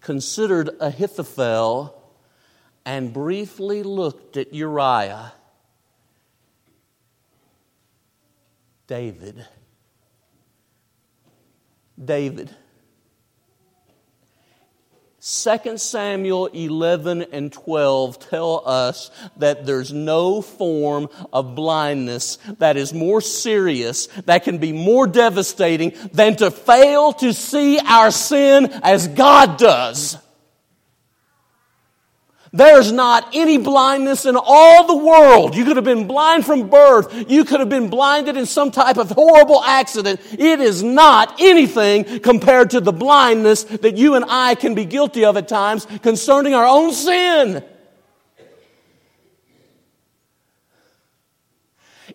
considered 0.00 0.70
Ahithophel, 0.80 1.94
and 2.84 3.12
briefly 3.12 3.82
looked 3.82 4.36
at 4.36 4.52
Uriah. 4.52 5.32
David. 8.86 9.46
David. 12.02 12.54
2 15.28 15.76
Samuel 15.76 16.46
11 16.46 17.26
and 17.32 17.52
12 17.52 18.30
tell 18.30 18.62
us 18.64 19.10
that 19.36 19.66
there's 19.66 19.92
no 19.92 20.40
form 20.40 21.10
of 21.34 21.54
blindness 21.54 22.38
that 22.60 22.78
is 22.78 22.94
more 22.94 23.20
serious, 23.20 24.06
that 24.24 24.44
can 24.44 24.56
be 24.56 24.72
more 24.72 25.06
devastating 25.06 25.92
than 26.14 26.34
to 26.36 26.50
fail 26.50 27.12
to 27.12 27.34
see 27.34 27.78
our 27.78 28.10
sin 28.10 28.70
as 28.82 29.06
God 29.06 29.58
does. 29.58 30.16
There's 32.52 32.92
not 32.92 33.28
any 33.34 33.58
blindness 33.58 34.24
in 34.24 34.36
all 34.36 34.86
the 34.86 34.96
world. 34.96 35.54
You 35.54 35.64
could 35.64 35.76
have 35.76 35.84
been 35.84 36.06
blind 36.06 36.46
from 36.46 36.70
birth. 36.70 37.30
You 37.30 37.44
could 37.44 37.60
have 37.60 37.68
been 37.68 37.90
blinded 37.90 38.36
in 38.36 38.46
some 38.46 38.70
type 38.70 38.96
of 38.96 39.10
horrible 39.10 39.62
accident. 39.62 40.20
It 40.32 40.60
is 40.60 40.82
not 40.82 41.40
anything 41.40 42.20
compared 42.20 42.70
to 42.70 42.80
the 42.80 42.92
blindness 42.92 43.64
that 43.64 43.96
you 43.96 44.14
and 44.14 44.24
I 44.28 44.54
can 44.54 44.74
be 44.74 44.86
guilty 44.86 45.24
of 45.24 45.36
at 45.36 45.48
times 45.48 45.86
concerning 46.02 46.54
our 46.54 46.66
own 46.66 46.92
sin. 46.92 47.62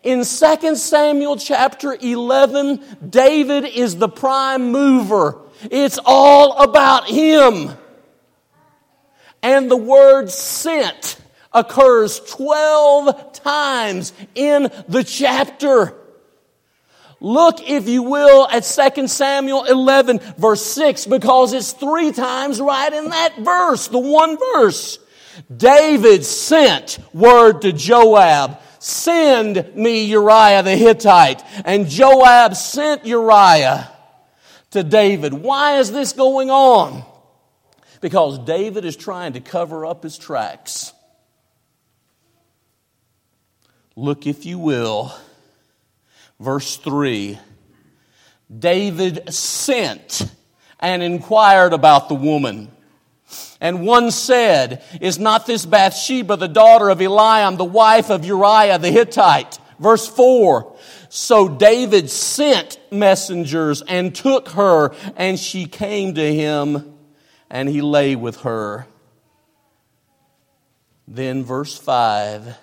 In 0.02 0.26
2 0.26 0.76
Samuel 0.76 1.38
chapter 1.38 1.96
11, 2.00 2.84
David 3.10 3.65
is 3.65 3.96
the 3.96 4.10
prime 4.10 4.72
mover. 4.72 5.38
It's 5.72 6.00
all 6.04 6.62
about 6.62 7.08
him. 7.08 7.72
And 9.43 9.69
the 9.69 9.77
word 9.77 10.32
sent 10.32 11.17
occurs 11.51 12.19
12 12.21 13.34
times 13.34 14.13
in 14.34 14.71
the 14.88 15.03
chapter. 15.03 15.93
Look, 17.19 17.69
if 17.69 17.88
you 17.88 18.03
will, 18.03 18.47
at 18.49 18.63
2 18.63 19.08
Samuel 19.08 19.65
11, 19.65 20.19
verse 20.38 20.65
6, 20.65 21.06
because 21.06 21.53
it's 21.53 21.71
three 21.71 22.12
times 22.12 22.60
right 22.60 22.91
in 22.91 23.10
that 23.10 23.38
verse, 23.39 23.88
the 23.88 23.99
one 23.99 24.38
verse. 24.38 24.99
David 25.56 26.25
sent 26.25 26.99
word 27.13 27.62
to 27.62 27.71
Joab, 27.71 28.60
send 28.79 29.73
me 29.75 30.03
Uriah 30.06 30.63
the 30.63 30.75
Hittite. 30.75 31.41
And 31.63 31.88
Joab 31.88 32.56
sent 32.56 33.06
Uriah 33.06 33.89
to 34.71 34.84
David. 34.84 35.34
Why 35.34 35.77
is 35.77 35.91
this 35.91 36.13
going 36.13 36.49
on? 36.49 37.06
Because 38.04 38.38
David 38.39 38.84
is 38.84 38.98
trying 38.98 39.32
to 39.32 39.39
cover 39.39 39.86
up 39.86 40.04
his 40.04 40.18
tracks. 40.18 40.92
Look, 43.96 44.28
if 44.28 44.46
you 44.46 44.60
will, 44.60 45.16
verse 46.38 46.76
3 46.76 47.39
David 48.60 49.34
sent 49.34 50.30
and 50.82 51.02
inquired 51.02 51.72
about 51.72 52.10
the 52.10 52.16
woman. 52.16 52.70
And 53.62 53.86
one 53.86 54.12
said, 54.12 54.84
Is 55.00 55.18
not 55.18 55.48
this 55.48 55.66
Bathsheba 55.66 56.36
the 56.36 56.50
daughter 56.50 56.89
of 56.89 57.00
Eliam, 57.00 57.56
the 57.56 57.63
wife 57.63 58.10
of 58.10 58.26
Uriah 58.26 58.80
the 58.80 58.92
Hittite? 58.92 59.60
Verse 59.80 60.06
4 60.10 60.76
So 61.08 61.48
David 61.48 62.10
sent 62.10 62.80
messengers 62.92 63.82
and 63.82 64.13
took 64.13 64.50
her, 64.50 64.94
and 65.16 65.39
she 65.39 65.68
came 65.68 66.16
to 66.16 66.36
him 66.36 66.92
and 67.54 67.70
he 67.70 67.82
lay 67.82 68.16
with 68.18 68.42
her. 68.42 68.88
Then, 71.08 71.46
verse 71.46 71.78
5 71.78 72.58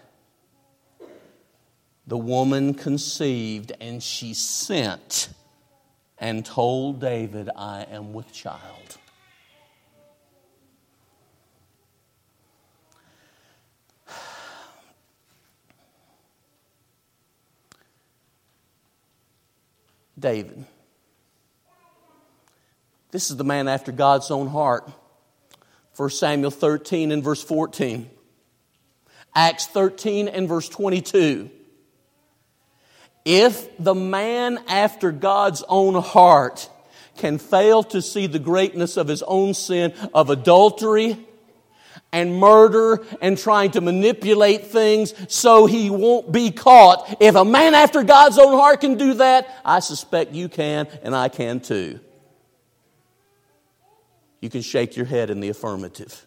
the 2.07 2.19
woman 2.19 2.75
conceived 2.75 3.73
and 3.81 4.03
she 4.03 4.35
sent 4.35 5.29
and 6.19 6.45
told 6.45 7.01
David, 7.01 7.49
I 7.55 7.87
am 7.89 8.13
with 8.13 8.33
child. 8.33 8.99
David. 20.19 20.65
This 23.11 23.31
is 23.31 23.37
the 23.37 23.45
man 23.45 23.69
after 23.69 23.93
God's 23.93 24.31
own 24.31 24.47
heart. 24.47 24.89
1 25.97 26.11
Samuel 26.11 26.51
13 26.51 27.13
and 27.13 27.23
verse 27.23 27.43
14. 27.43 28.09
Acts 29.35 29.67
13 29.67 30.29
and 30.29 30.49
verse 30.49 30.69
22. 30.69 31.51
If 33.25 33.69
the 33.79 33.95
man 33.95 34.59
after 34.69 35.13
God's 35.13 35.63
own 35.69 36.01
heart 36.01 36.69
can 37.19 37.39
fail 37.39 37.83
to 37.83 38.01
see 38.01 38.27
the 38.27 38.39
greatness 38.39 38.97
of 38.97 39.09
his 39.09 39.23
own 39.23 39.55
sin 39.55 39.93
of 40.15 40.31
adultery 40.31 41.19
and 42.13 42.35
murder 42.35 43.05
and 43.21 43.37
trying 43.37 43.73
to 43.73 43.81
manipulate 43.81 44.69
things 44.69 45.13
so 45.29 45.67
he 45.67 45.91
won't 45.91 46.33
be 46.33 46.51
caught, 46.51 47.17
if 47.21 47.35
a 47.35 47.45
man 47.45 47.75
after 47.75 48.03
God's 48.03 48.39
own 48.39 48.59
heart 48.59 48.81
can 48.81 48.97
do 48.97 49.15
that, 49.15 49.49
I 49.65 49.81
suspect 49.81 50.33
you 50.33 50.49
can 50.49 50.87
and 51.03 51.15
I 51.15 51.29
can 51.29 51.61
too. 51.61 52.01
You 54.41 54.49
can 54.49 54.63
shake 54.63 54.97
your 54.97 55.07
head 55.07 55.31
in 55.31 55.41
the 55.41 55.49
affirmative. 55.49 56.27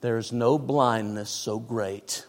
There 0.00 0.18
is 0.18 0.32
no 0.32 0.58
blindness 0.58 1.30
so 1.30 1.58
great 1.58 2.24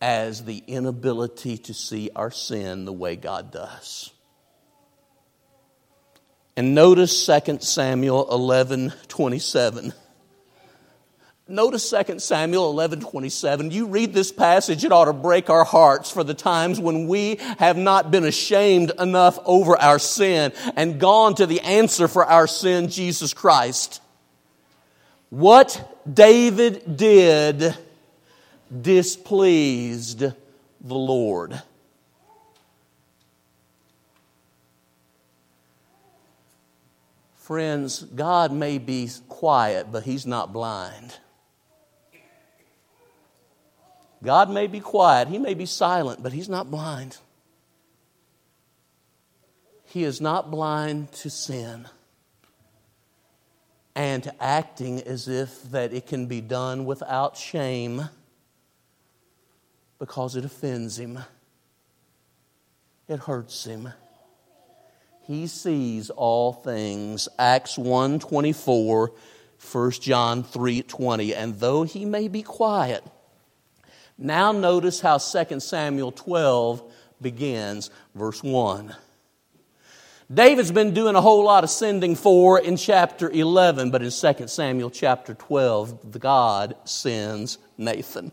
as 0.00 0.44
the 0.44 0.64
inability 0.66 1.56
to 1.56 1.72
see 1.72 2.10
our 2.16 2.30
sin 2.30 2.84
the 2.84 2.92
way 2.92 3.14
God 3.14 3.52
does. 3.52 4.10
And 6.56 6.74
notice 6.74 7.26
2 7.26 7.58
Samuel 7.60 8.28
11 8.30 8.92
27. 9.06 9.92
Notice 11.52 11.90
2 11.90 12.18
Samuel 12.18 12.70
11 12.70 13.00
27. 13.00 13.70
You 13.72 13.86
read 13.86 14.14
this 14.14 14.32
passage, 14.32 14.86
it 14.86 14.90
ought 14.90 15.04
to 15.04 15.12
break 15.12 15.50
our 15.50 15.64
hearts 15.64 16.10
for 16.10 16.24
the 16.24 16.32
times 16.32 16.80
when 16.80 17.06
we 17.08 17.36
have 17.58 17.76
not 17.76 18.10
been 18.10 18.24
ashamed 18.24 18.90
enough 18.98 19.38
over 19.44 19.76
our 19.76 19.98
sin 19.98 20.54
and 20.76 20.98
gone 20.98 21.34
to 21.34 21.44
the 21.44 21.60
answer 21.60 22.08
for 22.08 22.24
our 22.24 22.46
sin, 22.46 22.88
Jesus 22.88 23.34
Christ. 23.34 24.00
What 25.28 26.00
David 26.10 26.96
did 26.96 27.76
displeased 28.80 30.20
the 30.20 30.34
Lord. 30.80 31.60
Friends, 37.34 38.04
God 38.04 38.52
may 38.52 38.78
be 38.78 39.10
quiet, 39.28 39.92
but 39.92 40.04
He's 40.04 40.24
not 40.24 40.54
blind. 40.54 41.18
God 44.22 44.50
may 44.50 44.66
be 44.66 44.80
quiet, 44.80 45.28
He 45.28 45.38
may 45.38 45.54
be 45.54 45.66
silent, 45.66 46.22
but 46.22 46.32
He's 46.32 46.48
not 46.48 46.70
blind. 46.70 47.18
He 49.84 50.04
is 50.04 50.20
not 50.20 50.50
blind 50.50 51.12
to 51.12 51.28
sin 51.28 51.86
and 53.94 54.22
to 54.22 54.42
acting 54.42 55.02
as 55.02 55.28
if 55.28 55.62
that 55.70 55.92
it 55.92 56.06
can 56.06 56.26
be 56.26 56.40
done 56.40 56.84
without 56.84 57.36
shame 57.36 58.08
because 59.98 60.34
it 60.34 60.44
offends 60.44 60.98
him. 60.98 61.18
It 63.08 63.20
hurts 63.20 63.64
him. 63.66 63.90
He 65.26 65.46
sees 65.46 66.10
all 66.10 66.52
things. 66.52 67.28
Acts 67.38 67.76
1 67.76 68.18
24, 68.18 69.12
1 69.72 69.90
John 69.92 70.42
3 70.42 70.82
20. 70.82 71.34
And 71.34 71.60
though 71.60 71.82
he 71.82 72.04
may 72.04 72.28
be 72.28 72.42
quiet, 72.42 73.04
now 74.18 74.52
notice 74.52 75.00
how 75.00 75.18
2 75.18 75.60
Samuel 75.60 76.12
12 76.12 76.82
begins, 77.20 77.90
verse 78.14 78.42
1. 78.42 78.94
David's 80.32 80.72
been 80.72 80.94
doing 80.94 81.14
a 81.14 81.20
whole 81.20 81.44
lot 81.44 81.62
of 81.62 81.70
sending 81.70 82.16
for 82.16 82.58
in 82.58 82.76
chapter 82.76 83.28
11, 83.28 83.90
but 83.90 84.02
in 84.02 84.10
2 84.10 84.48
Samuel 84.48 84.90
chapter 84.90 85.34
12, 85.34 86.18
God 86.18 86.74
sends 86.84 87.58
Nathan. 87.76 88.32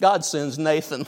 God 0.00 0.24
sends 0.24 0.58
Nathan. 0.58 1.06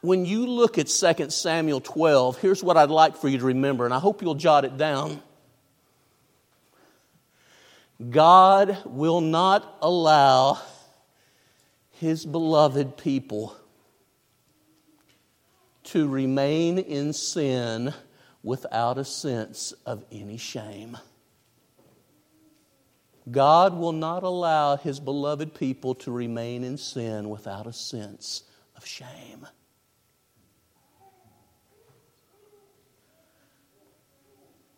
When 0.00 0.24
you 0.24 0.46
look 0.46 0.78
at 0.78 0.86
2 0.86 1.30
Samuel 1.30 1.80
12, 1.80 2.38
here's 2.38 2.62
what 2.62 2.76
I'd 2.76 2.90
like 2.90 3.16
for 3.16 3.28
you 3.28 3.38
to 3.38 3.44
remember, 3.44 3.84
and 3.84 3.92
I 3.92 3.98
hope 3.98 4.22
you'll 4.22 4.34
jot 4.34 4.64
it 4.64 4.76
down. 4.76 5.20
God 8.08 8.78
will 8.86 9.20
not 9.20 9.76
allow 9.82 10.58
his 11.90 12.24
beloved 12.24 12.96
people 12.96 13.54
to 15.84 16.08
remain 16.08 16.78
in 16.78 17.12
sin 17.12 17.92
without 18.42 18.96
a 18.96 19.04
sense 19.04 19.72
of 19.84 20.04
any 20.10 20.38
shame. 20.38 20.96
God 23.30 23.76
will 23.76 23.92
not 23.92 24.22
allow 24.22 24.76
his 24.76 24.98
beloved 24.98 25.54
people 25.54 25.94
to 25.96 26.10
remain 26.10 26.64
in 26.64 26.78
sin 26.78 27.28
without 27.28 27.66
a 27.66 27.72
sense 27.72 28.44
of 28.76 28.86
shame. 28.86 29.46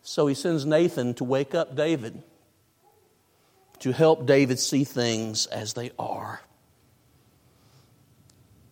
So 0.02 0.26
he 0.26 0.34
sends 0.34 0.66
Nathan 0.66 1.14
to 1.14 1.24
wake 1.24 1.54
up 1.54 1.76
David, 1.76 2.22
to 3.82 3.92
help 3.92 4.26
David 4.26 4.60
see 4.60 4.84
things 4.84 5.46
as 5.46 5.72
they 5.72 5.90
are. 5.98 6.40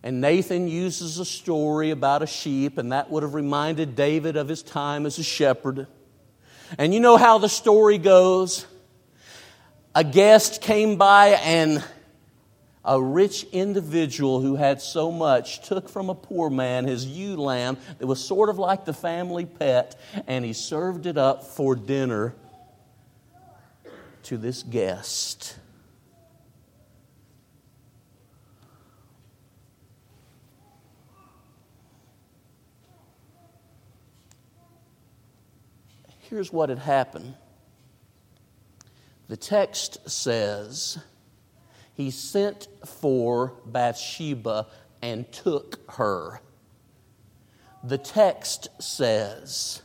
And 0.05 0.21
Nathan 0.21 0.69
uses 0.69 1.19
a 1.19 1.25
story 1.25 1.91
about 1.91 2.23
a 2.23 2.29
sheep, 2.29 2.79
and 2.79 2.93
that 2.93 3.11
would 3.11 3.25
have 3.25 3.35
reminded 3.35 3.97
David 3.97 4.37
of 4.37 4.47
his 4.47 4.63
time 4.63 5.07
as 5.07 5.19
a 5.19 5.25
shepherd. 5.25 5.89
And 6.79 6.95
you 6.95 7.01
know 7.01 7.17
how 7.17 7.39
the 7.39 7.49
story 7.49 7.99
goes 7.99 8.67
a 9.97 10.05
guest 10.05 10.63
came 10.63 10.95
by 10.97 11.31
and 11.43 11.83
a 12.85 13.03
rich 13.03 13.43
individual 13.51 14.41
who 14.41 14.55
had 14.55 14.81
so 14.81 15.11
much 15.11 15.67
took 15.67 15.89
from 15.89 16.09
a 16.09 16.15
poor 16.15 16.49
man 16.49 16.85
his 16.85 17.05
ewe 17.05 17.35
lamb 17.37 17.77
that 17.99 18.07
was 18.07 18.25
sort 18.25 18.49
of 18.49 18.59
like 18.59 18.85
the 18.85 18.95
family 18.95 19.45
pet 19.45 19.99
and 20.29 20.45
he 20.45 20.53
served 20.53 21.07
it 21.07 21.19
up 21.19 21.43
for 21.43 21.75
dinner 21.75 22.35
to 24.25 24.37
this 24.37 24.63
guest. 24.63 25.57
Here's 36.31 36.53
what 36.53 36.69
had 36.69 36.79
happened. 36.79 37.35
The 39.27 39.37
text 39.37 40.09
says, 40.09 40.99
He 41.95 42.13
sent 42.13 42.69
for 42.87 43.55
Bathsheba 43.67 44.69
and 45.03 45.31
took 45.33 45.81
her. 45.93 46.41
The 47.83 47.99
text 47.99 48.69
says, 48.81 49.83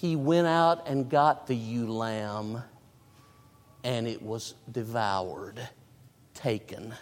He 0.00 0.16
went 0.16 0.46
out 0.46 0.88
and 0.88 1.08
got 1.08 1.46
the 1.46 1.54
ewe 1.54 1.92
lamb, 1.92 2.62
and 3.84 4.06
it 4.06 4.22
was 4.22 4.54
devoured, 4.70 5.60
taken. 6.34 6.94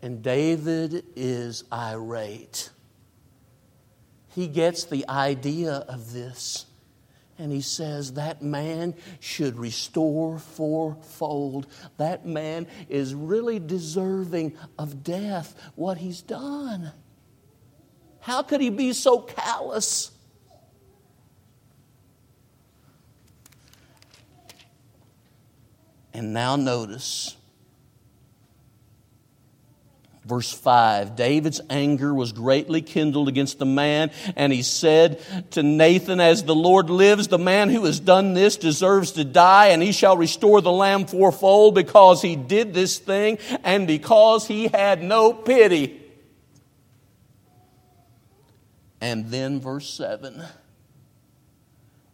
And 0.00 0.22
David 0.22 1.04
is 1.14 1.64
irate 1.72 2.70
he 4.34 4.48
gets 4.48 4.84
the 4.84 5.08
idea 5.08 5.84
of 5.88 6.12
this. 6.12 6.66
And 7.38 7.50
he 7.50 7.60
says 7.60 8.14
that 8.14 8.42
man 8.42 8.94
should 9.20 9.58
restore 9.58 10.38
fourfold. 10.38 11.66
That 11.96 12.24
man 12.24 12.66
is 12.88 13.14
really 13.14 13.58
deserving 13.58 14.56
of 14.78 15.02
death, 15.02 15.54
what 15.74 15.98
he's 15.98 16.22
done. 16.22 16.92
How 18.22 18.42
could 18.42 18.60
he 18.60 18.70
be 18.70 18.92
so 18.92 19.18
callous? 19.18 20.10
And 26.14 26.32
now 26.32 26.56
notice 26.56 27.36
Verse 30.24 30.52
5 30.52 31.16
David's 31.16 31.60
anger 31.68 32.14
was 32.14 32.32
greatly 32.32 32.80
kindled 32.80 33.28
against 33.28 33.58
the 33.58 33.66
man, 33.66 34.10
and 34.36 34.52
he 34.52 34.62
said 34.62 35.20
to 35.52 35.62
Nathan, 35.62 36.20
As 36.20 36.44
the 36.44 36.54
Lord 36.54 36.90
lives, 36.90 37.28
the 37.28 37.38
man 37.38 37.70
who 37.70 37.84
has 37.84 37.98
done 37.98 38.34
this 38.34 38.56
deserves 38.56 39.12
to 39.12 39.24
die, 39.24 39.68
and 39.68 39.82
he 39.82 39.92
shall 39.92 40.16
restore 40.16 40.60
the 40.60 40.70
lamb 40.70 41.06
fourfold 41.06 41.74
because 41.74 42.22
he 42.22 42.36
did 42.36 42.72
this 42.72 42.98
thing 42.98 43.38
and 43.64 43.86
because 43.86 44.46
he 44.46 44.68
had 44.68 45.02
no 45.02 45.32
pity. 45.32 46.01
And 49.02 49.26
then, 49.32 49.58
verse 49.60 49.90
7 49.90 50.44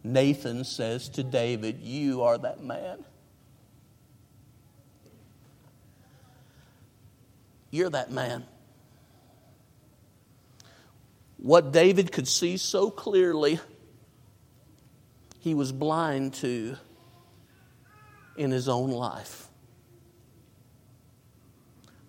Nathan 0.03 0.63
says 0.63 1.07
to 1.09 1.23
David, 1.23 1.81
You 1.81 2.23
are 2.23 2.39
that 2.39 2.63
man. 2.63 3.05
You're 7.69 7.91
that 7.91 8.11
man. 8.11 8.43
What 11.37 11.71
David 11.71 12.11
could 12.11 12.27
see 12.27 12.57
so 12.57 12.89
clearly, 12.89 13.59
he 15.41 15.53
was 15.53 15.71
blind 15.71 16.33
to 16.35 16.75
in 18.35 18.49
his 18.49 18.67
own 18.67 18.89
life. 18.89 19.47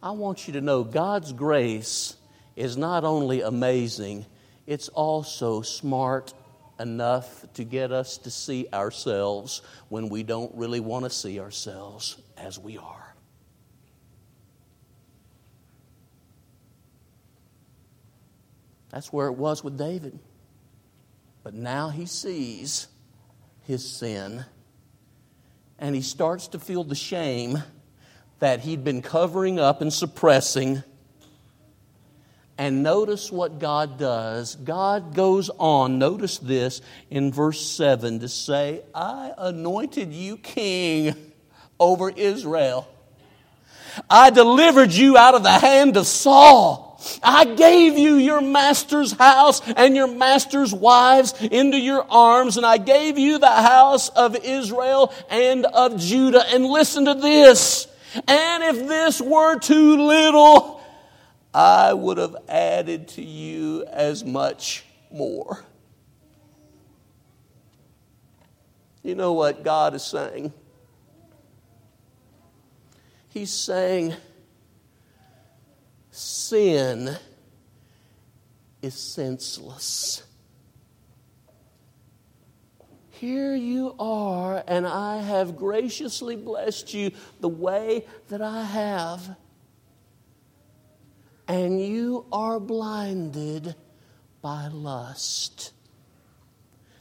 I 0.02 0.12
want 0.12 0.46
you 0.46 0.54
to 0.54 0.62
know 0.62 0.84
God's 0.84 1.34
grace 1.34 2.16
is 2.56 2.78
not 2.78 3.04
only 3.04 3.42
amazing, 3.42 4.24
it's 4.70 4.88
also 4.90 5.62
smart 5.62 6.32
enough 6.78 7.44
to 7.54 7.64
get 7.64 7.90
us 7.90 8.18
to 8.18 8.30
see 8.30 8.68
ourselves 8.72 9.62
when 9.88 10.08
we 10.08 10.22
don't 10.22 10.54
really 10.54 10.78
want 10.78 11.04
to 11.04 11.10
see 11.10 11.40
ourselves 11.40 12.22
as 12.38 12.56
we 12.56 12.78
are. 12.78 13.16
That's 18.90 19.12
where 19.12 19.26
it 19.26 19.32
was 19.32 19.64
with 19.64 19.76
David. 19.76 20.20
But 21.42 21.54
now 21.54 21.88
he 21.88 22.06
sees 22.06 22.86
his 23.62 23.84
sin 23.84 24.44
and 25.80 25.96
he 25.96 26.02
starts 26.02 26.46
to 26.46 26.60
feel 26.60 26.84
the 26.84 26.94
shame 26.94 27.60
that 28.38 28.60
he'd 28.60 28.84
been 28.84 29.02
covering 29.02 29.58
up 29.58 29.80
and 29.80 29.92
suppressing. 29.92 30.84
And 32.60 32.82
notice 32.82 33.32
what 33.32 33.58
God 33.58 33.98
does. 33.98 34.54
God 34.54 35.14
goes 35.14 35.48
on, 35.56 35.98
notice 35.98 36.36
this 36.36 36.82
in 37.08 37.32
verse 37.32 37.58
7 37.58 38.20
to 38.20 38.28
say, 38.28 38.82
I 38.94 39.32
anointed 39.38 40.12
you 40.12 40.36
king 40.36 41.14
over 41.80 42.10
Israel. 42.10 42.86
I 44.10 44.28
delivered 44.28 44.92
you 44.92 45.16
out 45.16 45.34
of 45.34 45.42
the 45.42 45.58
hand 45.58 45.96
of 45.96 46.06
Saul. 46.06 47.00
I 47.22 47.46
gave 47.46 47.96
you 47.96 48.16
your 48.16 48.42
master's 48.42 49.12
house 49.12 49.62
and 49.66 49.96
your 49.96 50.08
master's 50.08 50.74
wives 50.74 51.32
into 51.40 51.78
your 51.78 52.06
arms, 52.10 52.58
and 52.58 52.66
I 52.66 52.76
gave 52.76 53.16
you 53.16 53.38
the 53.38 53.46
house 53.46 54.10
of 54.10 54.36
Israel 54.36 55.14
and 55.30 55.64
of 55.64 55.98
Judah. 55.98 56.44
And 56.46 56.66
listen 56.66 57.06
to 57.06 57.14
this. 57.14 57.86
And 58.28 58.62
if 58.64 58.86
this 58.86 59.18
were 59.18 59.58
too 59.58 60.06
little, 60.06 60.79
I 61.52 61.92
would 61.92 62.18
have 62.18 62.36
added 62.48 63.08
to 63.08 63.22
you 63.22 63.84
as 63.86 64.24
much 64.24 64.84
more. 65.10 65.64
You 69.02 69.14
know 69.14 69.32
what 69.32 69.64
God 69.64 69.94
is 69.94 70.04
saying? 70.04 70.52
He's 73.28 73.52
saying, 73.52 74.14
sin 76.10 77.16
is 78.82 78.94
senseless. 78.94 80.22
Here 83.10 83.54
you 83.54 83.94
are, 83.98 84.64
and 84.66 84.86
I 84.86 85.22
have 85.22 85.56
graciously 85.56 86.36
blessed 86.36 86.94
you 86.94 87.12
the 87.40 87.48
way 87.48 88.06
that 88.28 88.40
I 88.40 88.64
have. 88.64 89.36
And 91.50 91.84
you 91.84 92.26
are 92.30 92.60
blinded 92.60 93.74
by 94.40 94.68
lust. 94.68 95.72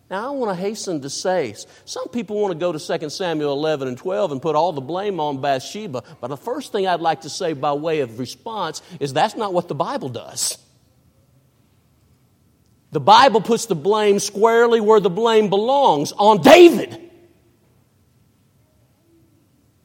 Now, 0.09 0.29
I 0.29 0.31
want 0.31 0.57
to 0.57 0.59
hasten 0.59 1.01
to 1.01 1.09
say, 1.11 1.53
some 1.85 2.07
people 2.07 2.41
want 2.41 2.53
to 2.53 2.57
go 2.57 2.71
to 2.71 2.79
2 2.79 3.11
Samuel 3.11 3.53
11 3.53 3.87
and 3.87 3.95
12 3.95 4.31
and 4.31 4.41
put 4.41 4.55
all 4.55 4.73
the 4.73 4.81
blame 4.81 5.19
on 5.19 5.39
Bathsheba. 5.39 6.03
But 6.19 6.29
the 6.29 6.35
first 6.35 6.71
thing 6.71 6.87
I'd 6.87 6.99
like 6.99 7.21
to 7.21 7.29
say 7.29 7.53
by 7.53 7.73
way 7.73 7.99
of 7.99 8.17
response 8.17 8.81
is 8.99 9.13
that's 9.13 9.35
not 9.35 9.53
what 9.53 9.67
the 9.67 9.75
Bible 9.75 10.09
does. 10.09 10.57
The 12.89 12.99
Bible 12.99 13.41
puts 13.41 13.67
the 13.67 13.75
blame 13.75 14.17
squarely 14.17 14.81
where 14.81 14.99
the 14.99 15.11
blame 15.11 15.51
belongs 15.51 16.11
on 16.11 16.41
David. 16.41 17.11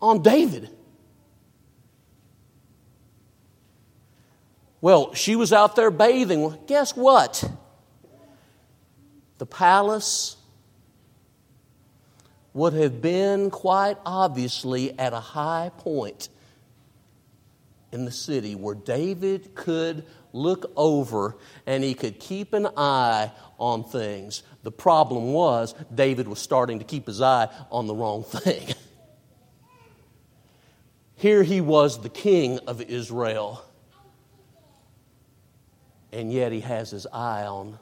On 0.00 0.22
David. 0.22 0.70
Well, 4.85 5.14
she 5.14 5.35
was 5.35 5.51
out 5.51 5.77
there 5.77 5.90
bathing. 5.90 6.59
Guess 6.66 6.94
what? 6.94 7.42
the 9.38 9.47
palace 9.47 10.37
would 12.53 12.75
have 12.75 13.01
been 13.01 13.49
quite 13.49 13.97
obviously 14.05 14.97
at 14.99 15.14
a 15.14 15.20
high 15.20 15.70
point 15.79 16.29
in 17.92 18.05
the 18.05 18.11
city 18.11 18.55
where 18.55 18.75
David 18.75 19.55
could 19.55 20.05
look 20.35 20.70
over 20.77 21.38
and 21.64 21.83
he 21.83 21.94
could 21.94 22.20
keep 22.20 22.53
an 22.53 22.68
eye 22.77 23.33
on 23.59 23.85
things. 23.85 24.42
The 24.64 24.70
problem 24.70 25.33
was 25.33 25.75
David 25.94 26.29
was 26.29 26.40
starting 26.40 26.81
to 26.81 26.85
keep 26.85 27.07
his 27.07 27.23
eye 27.23 27.49
on 27.70 27.87
the 27.87 27.94
wrong 27.94 28.23
thing. 28.23 28.68
Here 31.16 31.42
he 31.42 31.62
was, 31.62 32.03
the 32.03 32.11
king 32.11 32.59
of 32.66 32.83
Israel, 32.83 33.64
and 36.14 36.33
yet 36.33 36.53
he 36.53 36.61
has 36.61 36.90
his 36.92 37.07
eye 37.12 37.44
on 37.44 37.79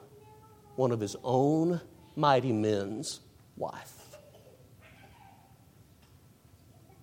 one 0.75 0.91
of 0.91 0.99
his 0.99 1.15
own 1.23 1.79
mighty 2.15 2.51
men's 2.51 3.19
wife. 3.55 3.93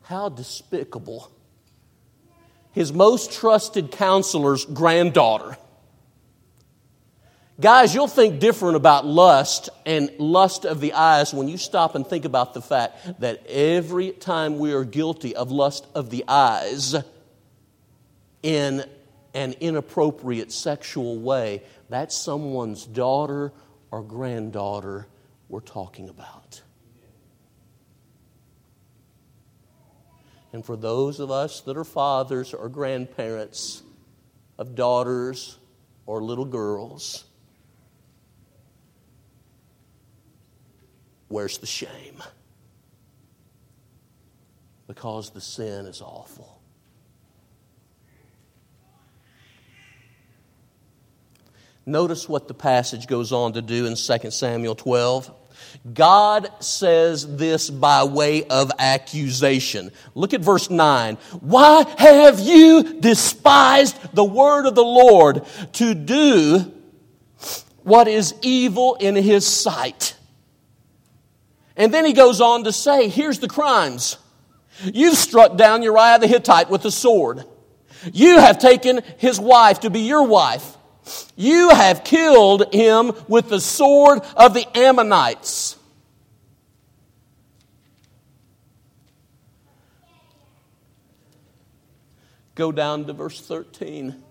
How 0.02 0.28
despicable. 0.28 1.30
His 2.72 2.92
most 2.92 3.32
trusted 3.32 3.92
counselor's 3.92 4.64
granddaughter. 4.64 5.56
Guys, 7.60 7.94
you'll 7.94 8.08
think 8.08 8.40
different 8.40 8.74
about 8.74 9.06
lust 9.06 9.68
and 9.86 10.10
lust 10.18 10.64
of 10.64 10.80
the 10.80 10.94
eyes 10.94 11.32
when 11.32 11.46
you 11.46 11.58
stop 11.58 11.94
and 11.94 12.04
think 12.04 12.24
about 12.24 12.54
the 12.54 12.62
fact 12.62 13.20
that 13.20 13.46
every 13.46 14.10
time 14.10 14.58
we 14.58 14.72
are 14.72 14.84
guilty 14.84 15.36
of 15.36 15.52
lust 15.52 15.86
of 15.94 16.10
the 16.10 16.24
eyes 16.26 16.96
in 18.42 18.84
an 19.34 19.54
inappropriate 19.60 20.52
sexual 20.52 21.18
way, 21.18 21.62
that's 21.88 22.16
someone's 22.16 22.84
daughter 22.86 23.52
or 23.90 24.02
granddaughter 24.02 25.06
we're 25.48 25.60
talking 25.60 26.08
about. 26.08 26.62
And 30.52 30.64
for 30.64 30.76
those 30.76 31.20
of 31.20 31.30
us 31.30 31.60
that 31.62 31.76
are 31.76 31.84
fathers 31.84 32.54
or 32.54 32.68
grandparents 32.68 33.82
of 34.58 34.74
daughters 34.74 35.58
or 36.06 36.22
little 36.22 36.44
girls, 36.44 37.24
where's 41.28 41.58
the 41.58 41.66
shame? 41.66 42.20
Because 44.88 45.30
the 45.30 45.40
sin 45.40 45.86
is 45.86 46.02
awful. 46.02 46.59
Notice 51.90 52.28
what 52.28 52.46
the 52.46 52.54
passage 52.54 53.08
goes 53.08 53.32
on 53.32 53.54
to 53.54 53.62
do 53.62 53.86
in 53.86 53.96
2 53.96 54.30
Samuel 54.30 54.76
12. 54.76 55.34
God 55.92 56.48
says 56.62 57.36
this 57.36 57.68
by 57.68 58.04
way 58.04 58.44
of 58.44 58.70
accusation. 58.78 59.90
Look 60.14 60.32
at 60.32 60.40
verse 60.40 60.70
9. 60.70 61.16
Why 61.40 61.84
have 61.98 62.38
you 62.38 63.00
despised 63.00 63.96
the 64.14 64.24
word 64.24 64.66
of 64.66 64.76
the 64.76 64.84
Lord 64.84 65.44
to 65.74 65.94
do 65.94 66.72
what 67.82 68.06
is 68.06 68.34
evil 68.40 68.94
in 68.94 69.16
his 69.16 69.44
sight? 69.44 70.14
And 71.76 71.92
then 71.92 72.04
he 72.04 72.12
goes 72.12 72.40
on 72.40 72.62
to 72.64 72.72
say, 72.72 73.08
here's 73.08 73.40
the 73.40 73.48
crimes. 73.48 74.16
You've 74.84 75.16
struck 75.16 75.56
down 75.56 75.82
Uriah 75.82 76.20
the 76.20 76.28
Hittite 76.28 76.70
with 76.70 76.84
a 76.84 76.92
sword. 76.92 77.44
You 78.12 78.38
have 78.38 78.60
taken 78.60 79.00
his 79.18 79.40
wife 79.40 79.80
to 79.80 79.90
be 79.90 80.00
your 80.00 80.22
wife. 80.22 80.76
You 81.36 81.70
have 81.70 82.04
killed 82.04 82.72
him 82.72 83.12
with 83.28 83.48
the 83.48 83.60
sword 83.60 84.20
of 84.36 84.54
the 84.54 84.66
Ammonites. 84.76 85.76
Go 92.54 92.72
down 92.72 93.06
to 93.06 93.12
verse 93.12 93.40
13. 93.40 94.22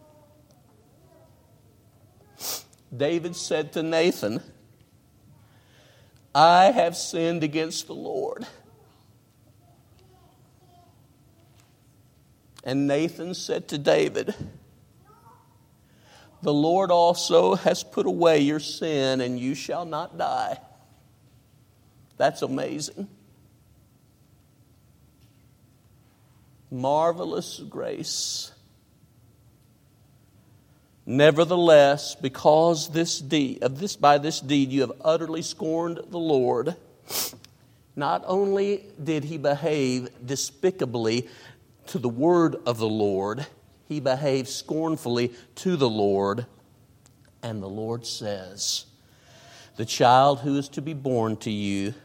David 2.95 3.35
said 3.35 3.73
to 3.73 3.83
Nathan, 3.83 4.41
I 6.33 6.65
have 6.65 6.95
sinned 6.95 7.43
against 7.43 7.87
the 7.87 7.95
Lord. 7.95 8.45
And 12.63 12.87
Nathan 12.87 13.33
said 13.33 13.67
to 13.69 13.77
David, 13.77 14.35
the 16.41 16.53
Lord 16.53 16.89
also 16.91 17.55
has 17.55 17.83
put 17.83 18.05
away 18.05 18.39
your 18.39 18.59
sin, 18.59 19.21
and 19.21 19.39
you 19.39 19.55
shall 19.55 19.85
not 19.85 20.17
die. 20.17 20.57
That's 22.17 22.41
amazing. 22.41 23.07
Marvelous 26.71 27.59
grace. 27.59 28.51
Nevertheless, 31.05 32.15
because 32.15 32.91
this 32.91 33.19
deed, 33.19 33.63
of 33.63 33.79
this, 33.79 33.95
by 33.95 34.19
this 34.19 34.39
deed 34.39 34.71
you 34.71 34.81
have 34.81 34.91
utterly 35.01 35.41
scorned 35.41 35.99
the 36.09 36.19
Lord, 36.19 36.75
not 37.95 38.23
only 38.27 38.83
did 39.03 39.23
he 39.23 39.37
behave 39.37 40.09
despicably 40.23 41.27
to 41.87 41.97
the 41.97 42.07
word 42.07 42.55
of 42.65 42.77
the 42.77 42.87
Lord, 42.87 43.47
he 43.89 43.99
behaves 43.99 44.53
scornfully 44.53 45.33
to 45.55 45.75
the 45.75 45.89
Lord. 45.89 46.45
And 47.41 47.61
the 47.61 47.67
Lord 47.67 48.05
says, 48.05 48.85
The 49.77 49.85
child 49.85 50.39
who 50.41 50.57
is 50.57 50.69
to 50.69 50.81
be 50.81 50.93
born 50.93 51.35
to 51.37 51.49
you 51.49 51.95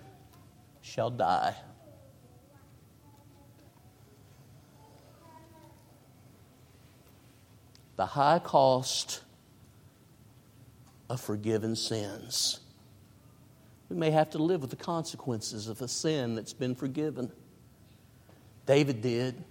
shall 0.80 1.10
die. 1.10 1.54
The 7.96 8.06
high 8.06 8.40
cost 8.40 9.20
of 11.10 11.20
forgiven 11.20 11.76
sins. 11.76 12.60
We 13.90 13.96
may 13.96 14.10
have 14.10 14.30
to 14.30 14.38
live 14.38 14.62
with 14.62 14.70
the 14.70 14.76
consequences 14.76 15.68
of 15.68 15.82
a 15.82 15.86
sin 15.86 16.34
that's 16.34 16.54
been 16.54 16.74
forgiven. 16.74 17.30
David 18.66 19.02
did. 19.02 19.44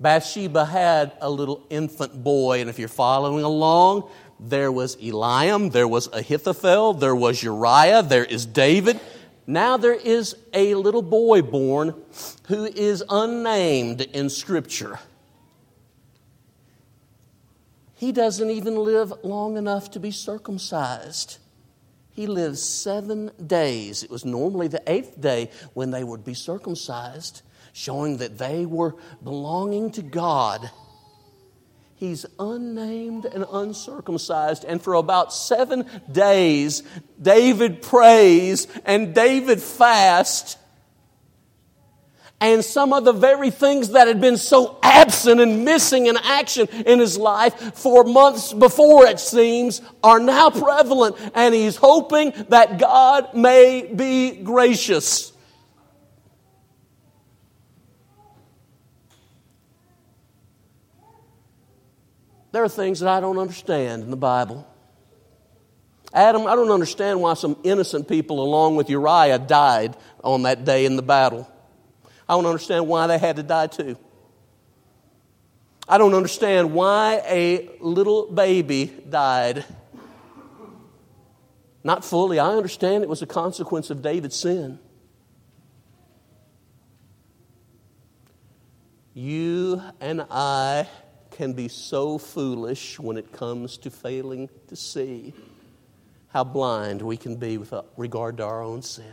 Bathsheba 0.00 0.64
had 0.64 1.12
a 1.20 1.28
little 1.28 1.66
infant 1.68 2.24
boy, 2.24 2.62
and 2.62 2.70
if 2.70 2.78
you're 2.78 2.88
following 2.88 3.44
along, 3.44 4.08
there 4.40 4.72
was 4.72 4.96
Eliam, 4.96 5.70
there 5.70 5.86
was 5.86 6.08
Ahithophel, 6.12 6.94
there 6.94 7.14
was 7.14 7.42
Uriah, 7.42 8.02
there 8.02 8.24
is 8.24 8.46
David. 8.46 8.98
Now 9.46 9.76
there 9.76 9.94
is 9.94 10.34
a 10.54 10.74
little 10.74 11.02
boy 11.02 11.42
born 11.42 11.94
who 12.48 12.64
is 12.64 13.04
unnamed 13.10 14.00
in 14.00 14.30
Scripture. 14.30 14.98
He 17.94 18.12
doesn't 18.12 18.48
even 18.48 18.76
live 18.76 19.12
long 19.22 19.58
enough 19.58 19.90
to 19.90 20.00
be 20.00 20.10
circumcised. 20.10 21.36
He 22.12 22.26
lives 22.26 22.62
seven 22.62 23.30
days. 23.46 24.02
It 24.02 24.10
was 24.10 24.24
normally 24.24 24.68
the 24.68 24.82
eighth 24.90 25.20
day 25.20 25.50
when 25.74 25.90
they 25.90 26.02
would 26.02 26.24
be 26.24 26.32
circumcised 26.32 27.42
showing 27.72 28.18
that 28.18 28.38
they 28.38 28.66
were 28.66 28.94
belonging 29.22 29.90
to 29.92 30.02
God. 30.02 30.70
He's 32.00 32.24
unnamed 32.38 33.26
and 33.26 33.44
uncircumcised. 33.52 34.64
And 34.64 34.80
for 34.80 34.94
about 34.94 35.34
seven 35.34 35.84
days, 36.10 36.82
David 37.20 37.82
prays 37.82 38.66
and 38.86 39.14
David 39.14 39.60
fasts. 39.60 40.56
And 42.40 42.64
some 42.64 42.94
of 42.94 43.04
the 43.04 43.12
very 43.12 43.50
things 43.50 43.90
that 43.90 44.08
had 44.08 44.18
been 44.18 44.38
so 44.38 44.78
absent 44.82 45.42
and 45.42 45.62
missing 45.66 46.06
in 46.06 46.16
action 46.16 46.68
in 46.86 46.98
his 46.98 47.18
life 47.18 47.74
for 47.74 48.02
months 48.04 48.54
before, 48.54 49.04
it 49.04 49.20
seems, 49.20 49.82
are 50.02 50.18
now 50.18 50.48
prevalent. 50.48 51.16
And 51.34 51.54
he's 51.54 51.76
hoping 51.76 52.32
that 52.48 52.78
God 52.78 53.34
may 53.34 53.92
be 53.94 54.36
gracious. 54.36 55.34
There 62.52 62.64
are 62.64 62.68
things 62.68 63.00
that 63.00 63.08
I 63.08 63.20
don't 63.20 63.38
understand 63.38 64.02
in 64.02 64.10
the 64.10 64.16
Bible. 64.16 64.66
Adam, 66.12 66.46
I 66.46 66.56
don't 66.56 66.70
understand 66.70 67.20
why 67.20 67.34
some 67.34 67.56
innocent 67.62 68.08
people, 68.08 68.42
along 68.42 68.76
with 68.76 68.90
Uriah, 68.90 69.38
died 69.38 69.96
on 70.24 70.42
that 70.42 70.64
day 70.64 70.84
in 70.84 70.96
the 70.96 71.02
battle. 71.02 71.48
I 72.28 72.34
don't 72.34 72.46
understand 72.46 72.88
why 72.88 73.06
they 73.06 73.18
had 73.18 73.36
to 73.36 73.42
die 73.42 73.68
too. 73.68 73.96
I 75.88 75.98
don't 75.98 76.14
understand 76.14 76.72
why 76.72 77.20
a 77.26 77.68
little 77.80 78.30
baby 78.30 78.86
died. 79.08 79.64
Not 81.82 82.04
fully. 82.04 82.38
I 82.38 82.50
understand 82.50 83.02
it 83.02 83.08
was 83.08 83.22
a 83.22 83.26
consequence 83.26 83.90
of 83.90 84.02
David's 84.02 84.36
sin. 84.36 84.78
You 89.14 89.82
and 90.00 90.24
I 90.30 90.86
can 91.40 91.54
be 91.54 91.68
so 91.68 92.18
foolish 92.18 93.00
when 93.00 93.16
it 93.16 93.32
comes 93.32 93.78
to 93.78 93.90
failing 93.90 94.46
to 94.68 94.76
see 94.76 95.32
how 96.28 96.44
blind 96.44 97.00
we 97.00 97.16
can 97.16 97.34
be 97.34 97.56
with 97.56 97.72
uh, 97.72 97.80
regard 97.96 98.36
to 98.36 98.44
our 98.44 98.62
own 98.62 98.82
sin. 98.82 99.06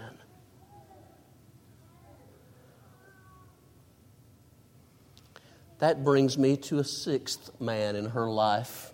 That 5.80 6.04
brings 6.04 6.38
me 6.38 6.58
to 6.58 6.80
a 6.80 6.84
sixth 6.84 7.62
man 7.62 7.96
in 7.96 8.10
her 8.10 8.30
life, 8.30 8.92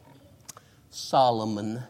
Solomon. 0.91 1.81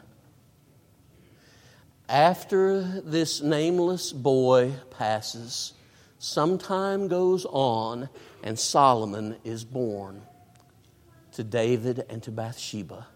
After 2.07 2.79
this 3.01 3.41
nameless 3.41 4.13
boy 4.13 4.75
passes, 4.91 5.73
some 6.19 6.57
time 6.57 7.09
goes 7.09 7.45
on 7.49 8.07
and 8.43 8.57
Solomon 8.57 9.35
is 9.43 9.65
born 9.65 10.21
to 11.33 11.43
David 11.43 12.05
and 12.09 12.21
to 12.23 12.31
Bathsheba. 12.31 13.07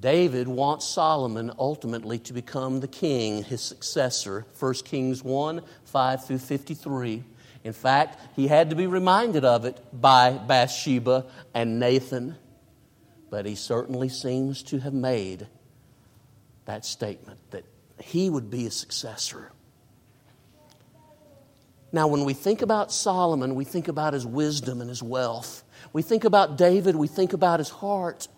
David 0.00 0.48
wants 0.48 0.86
Solomon 0.86 1.52
ultimately 1.58 2.18
to 2.20 2.32
become 2.32 2.80
the 2.80 2.88
king, 2.88 3.44
his 3.44 3.60
successor. 3.60 4.44
1 4.58 4.74
Kings 4.84 5.22
1 5.22 5.62
5 5.84 6.26
through 6.26 6.38
53. 6.38 7.22
In 7.62 7.72
fact, 7.72 8.20
he 8.34 8.48
had 8.48 8.70
to 8.70 8.76
be 8.76 8.86
reminded 8.86 9.44
of 9.44 9.64
it 9.64 9.80
by 9.92 10.32
Bathsheba 10.32 11.26
and 11.54 11.78
Nathan, 11.78 12.36
but 13.30 13.46
he 13.46 13.54
certainly 13.54 14.08
seems 14.08 14.62
to 14.64 14.78
have 14.78 14.94
made 14.94 15.46
that 16.64 16.84
statement 16.84 17.38
that 17.50 17.64
he 18.00 18.28
would 18.28 18.50
be 18.50 18.66
a 18.66 18.70
successor. 18.70 19.52
Now, 21.92 22.08
when 22.08 22.24
we 22.24 22.34
think 22.34 22.62
about 22.62 22.92
Solomon, 22.92 23.54
we 23.54 23.64
think 23.64 23.88
about 23.88 24.12
his 24.12 24.26
wisdom 24.26 24.80
and 24.80 24.90
his 24.90 25.02
wealth. 25.02 25.62
We 25.92 26.02
think 26.02 26.24
about 26.24 26.58
David, 26.58 26.96
we 26.96 27.08
think 27.08 27.32
about 27.32 27.60
his 27.60 27.68
heart. 27.68 28.28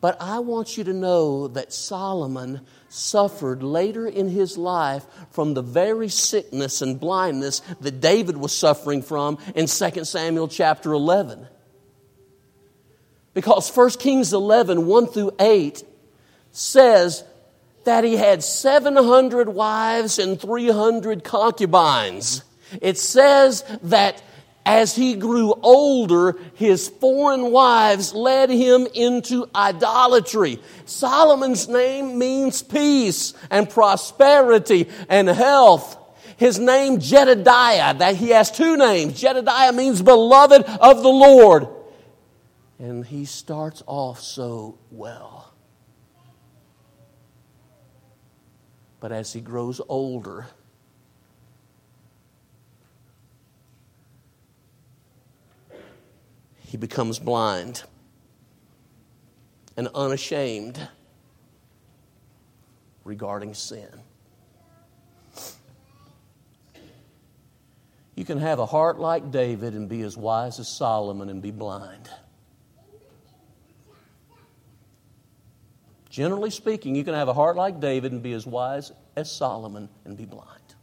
But 0.00 0.18
I 0.20 0.40
want 0.40 0.76
you 0.76 0.84
to 0.84 0.92
know 0.92 1.48
that 1.48 1.72
Solomon 1.72 2.60
suffered 2.90 3.62
later 3.62 4.06
in 4.06 4.28
his 4.28 4.58
life 4.58 5.06
from 5.30 5.54
the 5.54 5.62
very 5.62 6.10
sickness 6.10 6.82
and 6.82 7.00
blindness 7.00 7.60
that 7.80 8.00
David 8.00 8.36
was 8.36 8.52
suffering 8.52 9.00
from 9.00 9.38
in 9.54 9.66
2 9.66 10.04
Samuel 10.04 10.48
chapter 10.48 10.92
11. 10.92 11.46
Because 13.32 13.74
1 13.74 13.90
Kings 13.92 14.32
11, 14.34 14.86
1 14.86 15.06
through 15.06 15.32
8, 15.40 15.82
says 16.52 17.24
that 17.84 18.04
he 18.04 18.16
had 18.16 18.44
700 18.44 19.48
wives 19.48 20.18
and 20.18 20.40
300 20.40 21.24
concubines. 21.24 22.44
It 22.80 22.98
says 22.98 23.64
that 23.84 24.22
as 24.66 24.96
he 24.96 25.14
grew 25.14 25.52
older, 25.62 26.38
his 26.54 26.88
foreign 26.88 27.50
wives 27.50 28.14
led 28.14 28.48
him 28.48 28.86
into 28.94 29.48
idolatry. 29.54 30.58
Solomon's 30.86 31.68
name 31.68 32.18
means 32.18 32.62
peace 32.62 33.34
and 33.50 33.68
prosperity 33.68 34.88
and 35.08 35.28
health. 35.28 35.98
His 36.36 36.58
name 36.58 36.98
Jedediah, 36.98 37.94
that 37.98 38.16
he 38.16 38.30
has 38.30 38.50
two 38.50 38.76
names. 38.76 39.20
Jedediah 39.20 39.72
means 39.72 40.00
beloved 40.00 40.62
of 40.62 41.02
the 41.02 41.10
Lord. 41.10 41.68
And 42.78 43.04
he 43.04 43.26
starts 43.26 43.82
off 43.86 44.20
so 44.20 44.78
well. 44.90 45.52
But 48.98 49.12
as 49.12 49.32
he 49.32 49.42
grows 49.42 49.80
older, 49.88 50.46
he 56.74 56.76
becomes 56.76 57.20
blind 57.20 57.84
and 59.76 59.86
unashamed 59.94 60.88
regarding 63.04 63.54
sin. 63.54 63.88
You 68.16 68.24
can 68.24 68.38
have 68.38 68.58
a 68.58 68.66
heart 68.66 68.98
like 68.98 69.30
David 69.30 69.74
and 69.74 69.88
be 69.88 70.02
as 70.02 70.16
wise 70.16 70.58
as 70.58 70.66
Solomon 70.66 71.28
and 71.28 71.40
be 71.40 71.52
blind. 71.52 72.10
Generally 76.10 76.50
speaking, 76.50 76.96
you 76.96 77.04
can 77.04 77.14
have 77.14 77.28
a 77.28 77.34
heart 77.34 77.54
like 77.54 77.78
David 77.78 78.10
and 78.10 78.20
be 78.20 78.32
as 78.32 78.48
wise 78.48 78.90
as 79.14 79.30
Solomon 79.30 79.88
and 80.04 80.16
be 80.16 80.24
blind. 80.24 80.74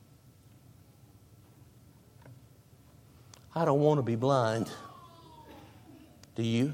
I 3.54 3.66
don't 3.66 3.82
want 3.82 3.98
to 3.98 4.04
be 4.04 4.16
blind. 4.16 4.72
Do 6.42 6.48
you? 6.48 6.74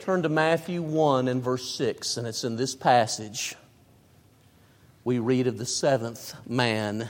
Turn 0.00 0.24
to 0.24 0.28
Matthew 0.28 0.82
1 0.82 1.28
and 1.28 1.40
verse 1.40 1.70
6, 1.76 2.16
and 2.16 2.26
it's 2.26 2.42
in 2.42 2.56
this 2.56 2.74
passage. 2.74 3.54
We 5.04 5.20
read 5.20 5.46
of 5.46 5.58
the 5.58 5.64
seventh 5.64 6.34
man 6.44 7.08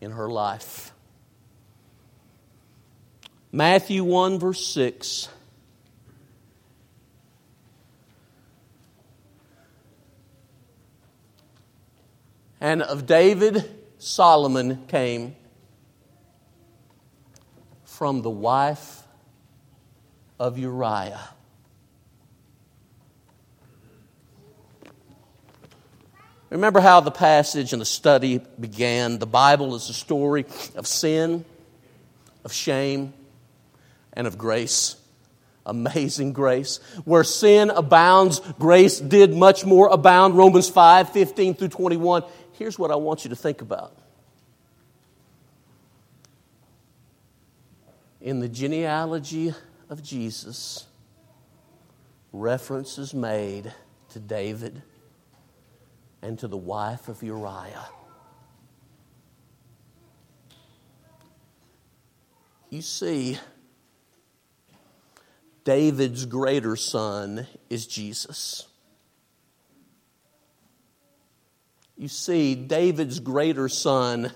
in 0.00 0.10
her 0.10 0.28
life. 0.28 0.90
Matthew 3.52 4.02
1, 4.02 4.40
verse 4.40 4.66
6. 4.66 5.28
And 12.60 12.82
of 12.82 13.06
David, 13.06 13.70
Solomon 13.98 14.84
came 14.88 15.36
from 17.96 18.20
the 18.20 18.28
wife 18.28 19.02
of 20.38 20.58
Uriah. 20.58 21.30
Remember 26.50 26.80
how 26.80 27.00
the 27.00 27.10
passage 27.10 27.72
and 27.72 27.80
the 27.80 27.86
study 27.86 28.42
began? 28.60 29.18
The 29.18 29.26
Bible 29.26 29.74
is 29.74 29.88
a 29.88 29.94
story 29.94 30.44
of 30.74 30.86
sin, 30.86 31.46
of 32.44 32.52
shame, 32.52 33.14
and 34.12 34.26
of 34.26 34.36
grace. 34.36 34.96
Amazing 35.64 36.34
grace. 36.34 36.80
Where 37.06 37.24
sin 37.24 37.70
abounds, 37.70 38.40
grace 38.58 39.00
did 39.00 39.34
much 39.34 39.64
more 39.64 39.88
abound. 39.88 40.36
Romans 40.36 40.68
5 40.68 41.14
15 41.14 41.54
through 41.54 41.68
21. 41.68 42.24
Here's 42.52 42.78
what 42.78 42.90
I 42.90 42.96
want 42.96 43.24
you 43.24 43.30
to 43.30 43.36
think 43.36 43.62
about. 43.62 43.96
In 48.26 48.40
the 48.40 48.48
genealogy 48.48 49.54
of 49.88 50.02
Jesus, 50.02 50.84
reference 52.32 52.98
is 52.98 53.14
made 53.14 53.72
to 54.08 54.18
David 54.18 54.82
and 56.22 56.36
to 56.40 56.48
the 56.48 56.56
wife 56.56 57.06
of 57.06 57.22
Uriah. 57.22 57.86
You 62.68 62.82
see, 62.82 63.38
David's 65.62 66.26
greater 66.26 66.74
son 66.74 67.46
is 67.70 67.86
Jesus. 67.86 68.66
You 71.96 72.08
see, 72.08 72.56
David's 72.56 73.20
greater 73.20 73.68
son 73.68 74.32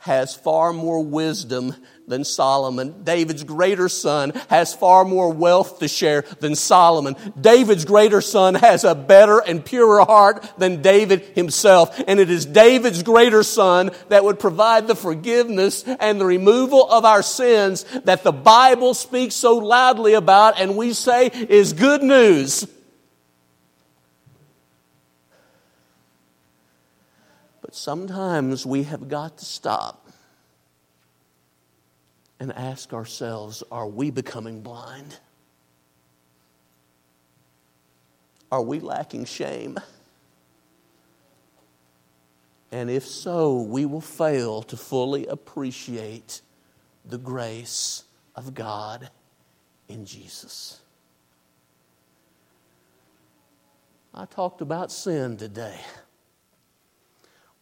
has 0.00 0.34
far 0.34 0.72
more 0.72 1.04
wisdom 1.04 1.74
than 2.08 2.24
Solomon. 2.24 3.04
David's 3.04 3.44
greater 3.44 3.88
son 3.88 4.32
has 4.48 4.74
far 4.74 5.04
more 5.04 5.30
wealth 5.30 5.78
to 5.80 5.88
share 5.88 6.22
than 6.40 6.54
Solomon. 6.54 7.16
David's 7.38 7.84
greater 7.84 8.22
son 8.22 8.54
has 8.54 8.84
a 8.84 8.94
better 8.94 9.38
and 9.40 9.64
purer 9.64 10.04
heart 10.04 10.46
than 10.56 10.80
David 10.80 11.20
himself. 11.34 12.00
And 12.08 12.18
it 12.18 12.30
is 12.30 12.46
David's 12.46 13.02
greater 13.02 13.42
son 13.42 13.90
that 14.08 14.24
would 14.24 14.38
provide 14.38 14.86
the 14.86 14.96
forgiveness 14.96 15.84
and 15.84 16.18
the 16.18 16.26
removal 16.26 16.90
of 16.90 17.04
our 17.04 17.22
sins 17.22 17.84
that 18.04 18.24
the 18.24 18.32
Bible 18.32 18.94
speaks 18.94 19.34
so 19.34 19.58
loudly 19.58 20.14
about 20.14 20.58
and 20.58 20.76
we 20.76 20.94
say 20.94 21.26
is 21.26 21.74
good 21.74 22.02
news. 22.02 22.66
But 27.70 27.76
sometimes 27.76 28.66
we 28.66 28.82
have 28.82 29.08
got 29.08 29.38
to 29.38 29.44
stop 29.44 30.08
and 32.40 32.52
ask 32.54 32.92
ourselves 32.92 33.62
are 33.70 33.86
we 33.86 34.10
becoming 34.10 34.60
blind? 34.60 35.20
Are 38.50 38.60
we 38.60 38.80
lacking 38.80 39.24
shame? 39.24 39.78
And 42.72 42.90
if 42.90 43.06
so, 43.06 43.60
we 43.60 43.86
will 43.86 44.00
fail 44.00 44.62
to 44.62 44.76
fully 44.76 45.28
appreciate 45.28 46.40
the 47.04 47.18
grace 47.18 48.02
of 48.34 48.52
God 48.52 49.10
in 49.86 50.04
Jesus. 50.04 50.80
I 54.12 54.24
talked 54.24 54.60
about 54.60 54.90
sin 54.90 55.36
today. 55.36 55.78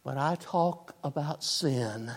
But 0.03 0.17
I 0.17 0.35
talk 0.35 0.95
about 1.03 1.43
sin 1.43 2.11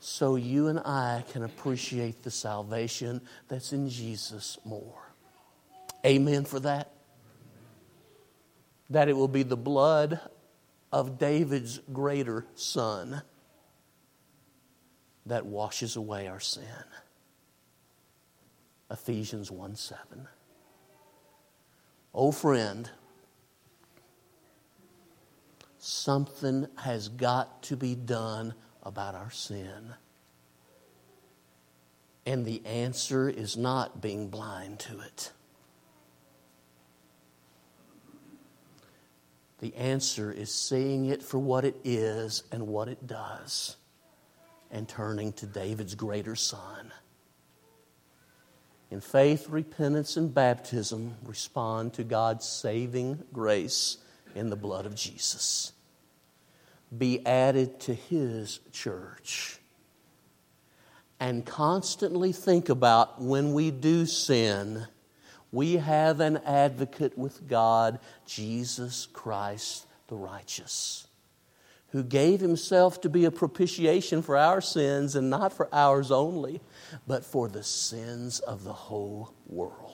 so 0.00 0.36
you 0.36 0.68
and 0.68 0.78
I 0.78 1.24
can 1.30 1.42
appreciate 1.42 2.22
the 2.22 2.30
salvation 2.30 3.20
that's 3.48 3.72
in 3.72 3.90
Jesus 3.90 4.58
more. 4.64 5.12
Amen 6.04 6.46
for 6.46 6.58
that. 6.60 6.92
That 8.88 9.08
it 9.08 9.12
will 9.16 9.28
be 9.28 9.42
the 9.42 9.58
blood 9.58 10.18
of 10.90 11.18
David's 11.18 11.80
greater 11.92 12.46
son 12.54 13.22
that 15.26 15.44
washes 15.46 15.96
away 15.96 16.26
our 16.26 16.40
sin. 16.40 16.64
Ephesians 18.90 19.50
1 19.50 19.76
7. 19.76 20.28
Oh, 22.12 22.32
friend, 22.32 22.90
something 25.80 26.68
has 26.76 27.08
got 27.08 27.62
to 27.64 27.76
be 27.76 27.94
done 27.94 28.54
about 28.82 29.14
our 29.14 29.30
sin. 29.30 29.94
And 32.26 32.44
the 32.44 32.64
answer 32.66 33.28
is 33.28 33.56
not 33.56 34.00
being 34.00 34.28
blind 34.28 34.78
to 34.80 35.00
it. 35.00 35.32
The 39.60 39.74
answer 39.74 40.30
is 40.30 40.54
seeing 40.54 41.06
it 41.06 41.22
for 41.22 41.38
what 41.38 41.64
it 41.64 41.76
is 41.84 42.44
and 42.52 42.66
what 42.66 42.88
it 42.88 43.06
does, 43.06 43.76
and 44.70 44.88
turning 44.88 45.32
to 45.34 45.46
David's 45.46 45.94
greater 45.94 46.36
son. 46.36 46.92
In 48.90 49.00
faith, 49.00 49.48
repentance, 49.48 50.16
and 50.16 50.32
baptism, 50.34 51.16
respond 51.24 51.94
to 51.94 52.04
God's 52.04 52.46
saving 52.46 53.22
grace 53.32 53.98
in 54.34 54.50
the 54.50 54.56
blood 54.56 54.86
of 54.86 54.94
Jesus. 54.94 55.72
Be 56.96 57.24
added 57.26 57.80
to 57.80 57.94
His 57.94 58.60
church. 58.72 59.58
And 61.18 61.44
constantly 61.44 62.32
think 62.32 62.68
about 62.68 63.20
when 63.20 63.52
we 63.52 63.70
do 63.70 64.06
sin, 64.06 64.86
we 65.52 65.76
have 65.76 66.20
an 66.20 66.38
advocate 66.38 67.18
with 67.18 67.46
God, 67.46 67.98
Jesus 68.24 69.06
Christ 69.12 69.86
the 70.10 70.16
righteous, 70.16 71.06
who 71.90 72.02
gave 72.02 72.40
Himself 72.40 73.00
to 73.00 73.08
be 73.08 73.24
a 73.24 73.30
propitiation 73.30 74.22
for 74.22 74.36
our 74.36 74.60
sins, 74.60 75.16
and 75.16 75.30
not 75.30 75.52
for 75.52 75.68
ours 75.72 76.10
only, 76.10 76.60
but 77.06 77.24
for 77.24 77.48
the 77.48 77.62
sins 77.62 78.40
of 78.40 78.64
the 78.64 78.72
whole 78.72 79.32
world. 79.46 79.89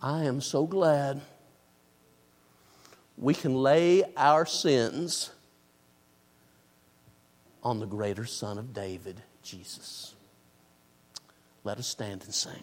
I 0.00 0.24
am 0.24 0.40
so 0.40 0.66
glad 0.66 1.20
we 3.16 3.34
can 3.34 3.54
lay 3.54 4.04
our 4.16 4.44
sins 4.44 5.30
on 7.62 7.80
the 7.80 7.86
greater 7.86 8.26
Son 8.26 8.58
of 8.58 8.74
David, 8.74 9.22
Jesus. 9.42 10.14
Let 11.64 11.78
us 11.78 11.88
stand 11.88 12.22
and 12.24 12.34
sing. 12.34 12.62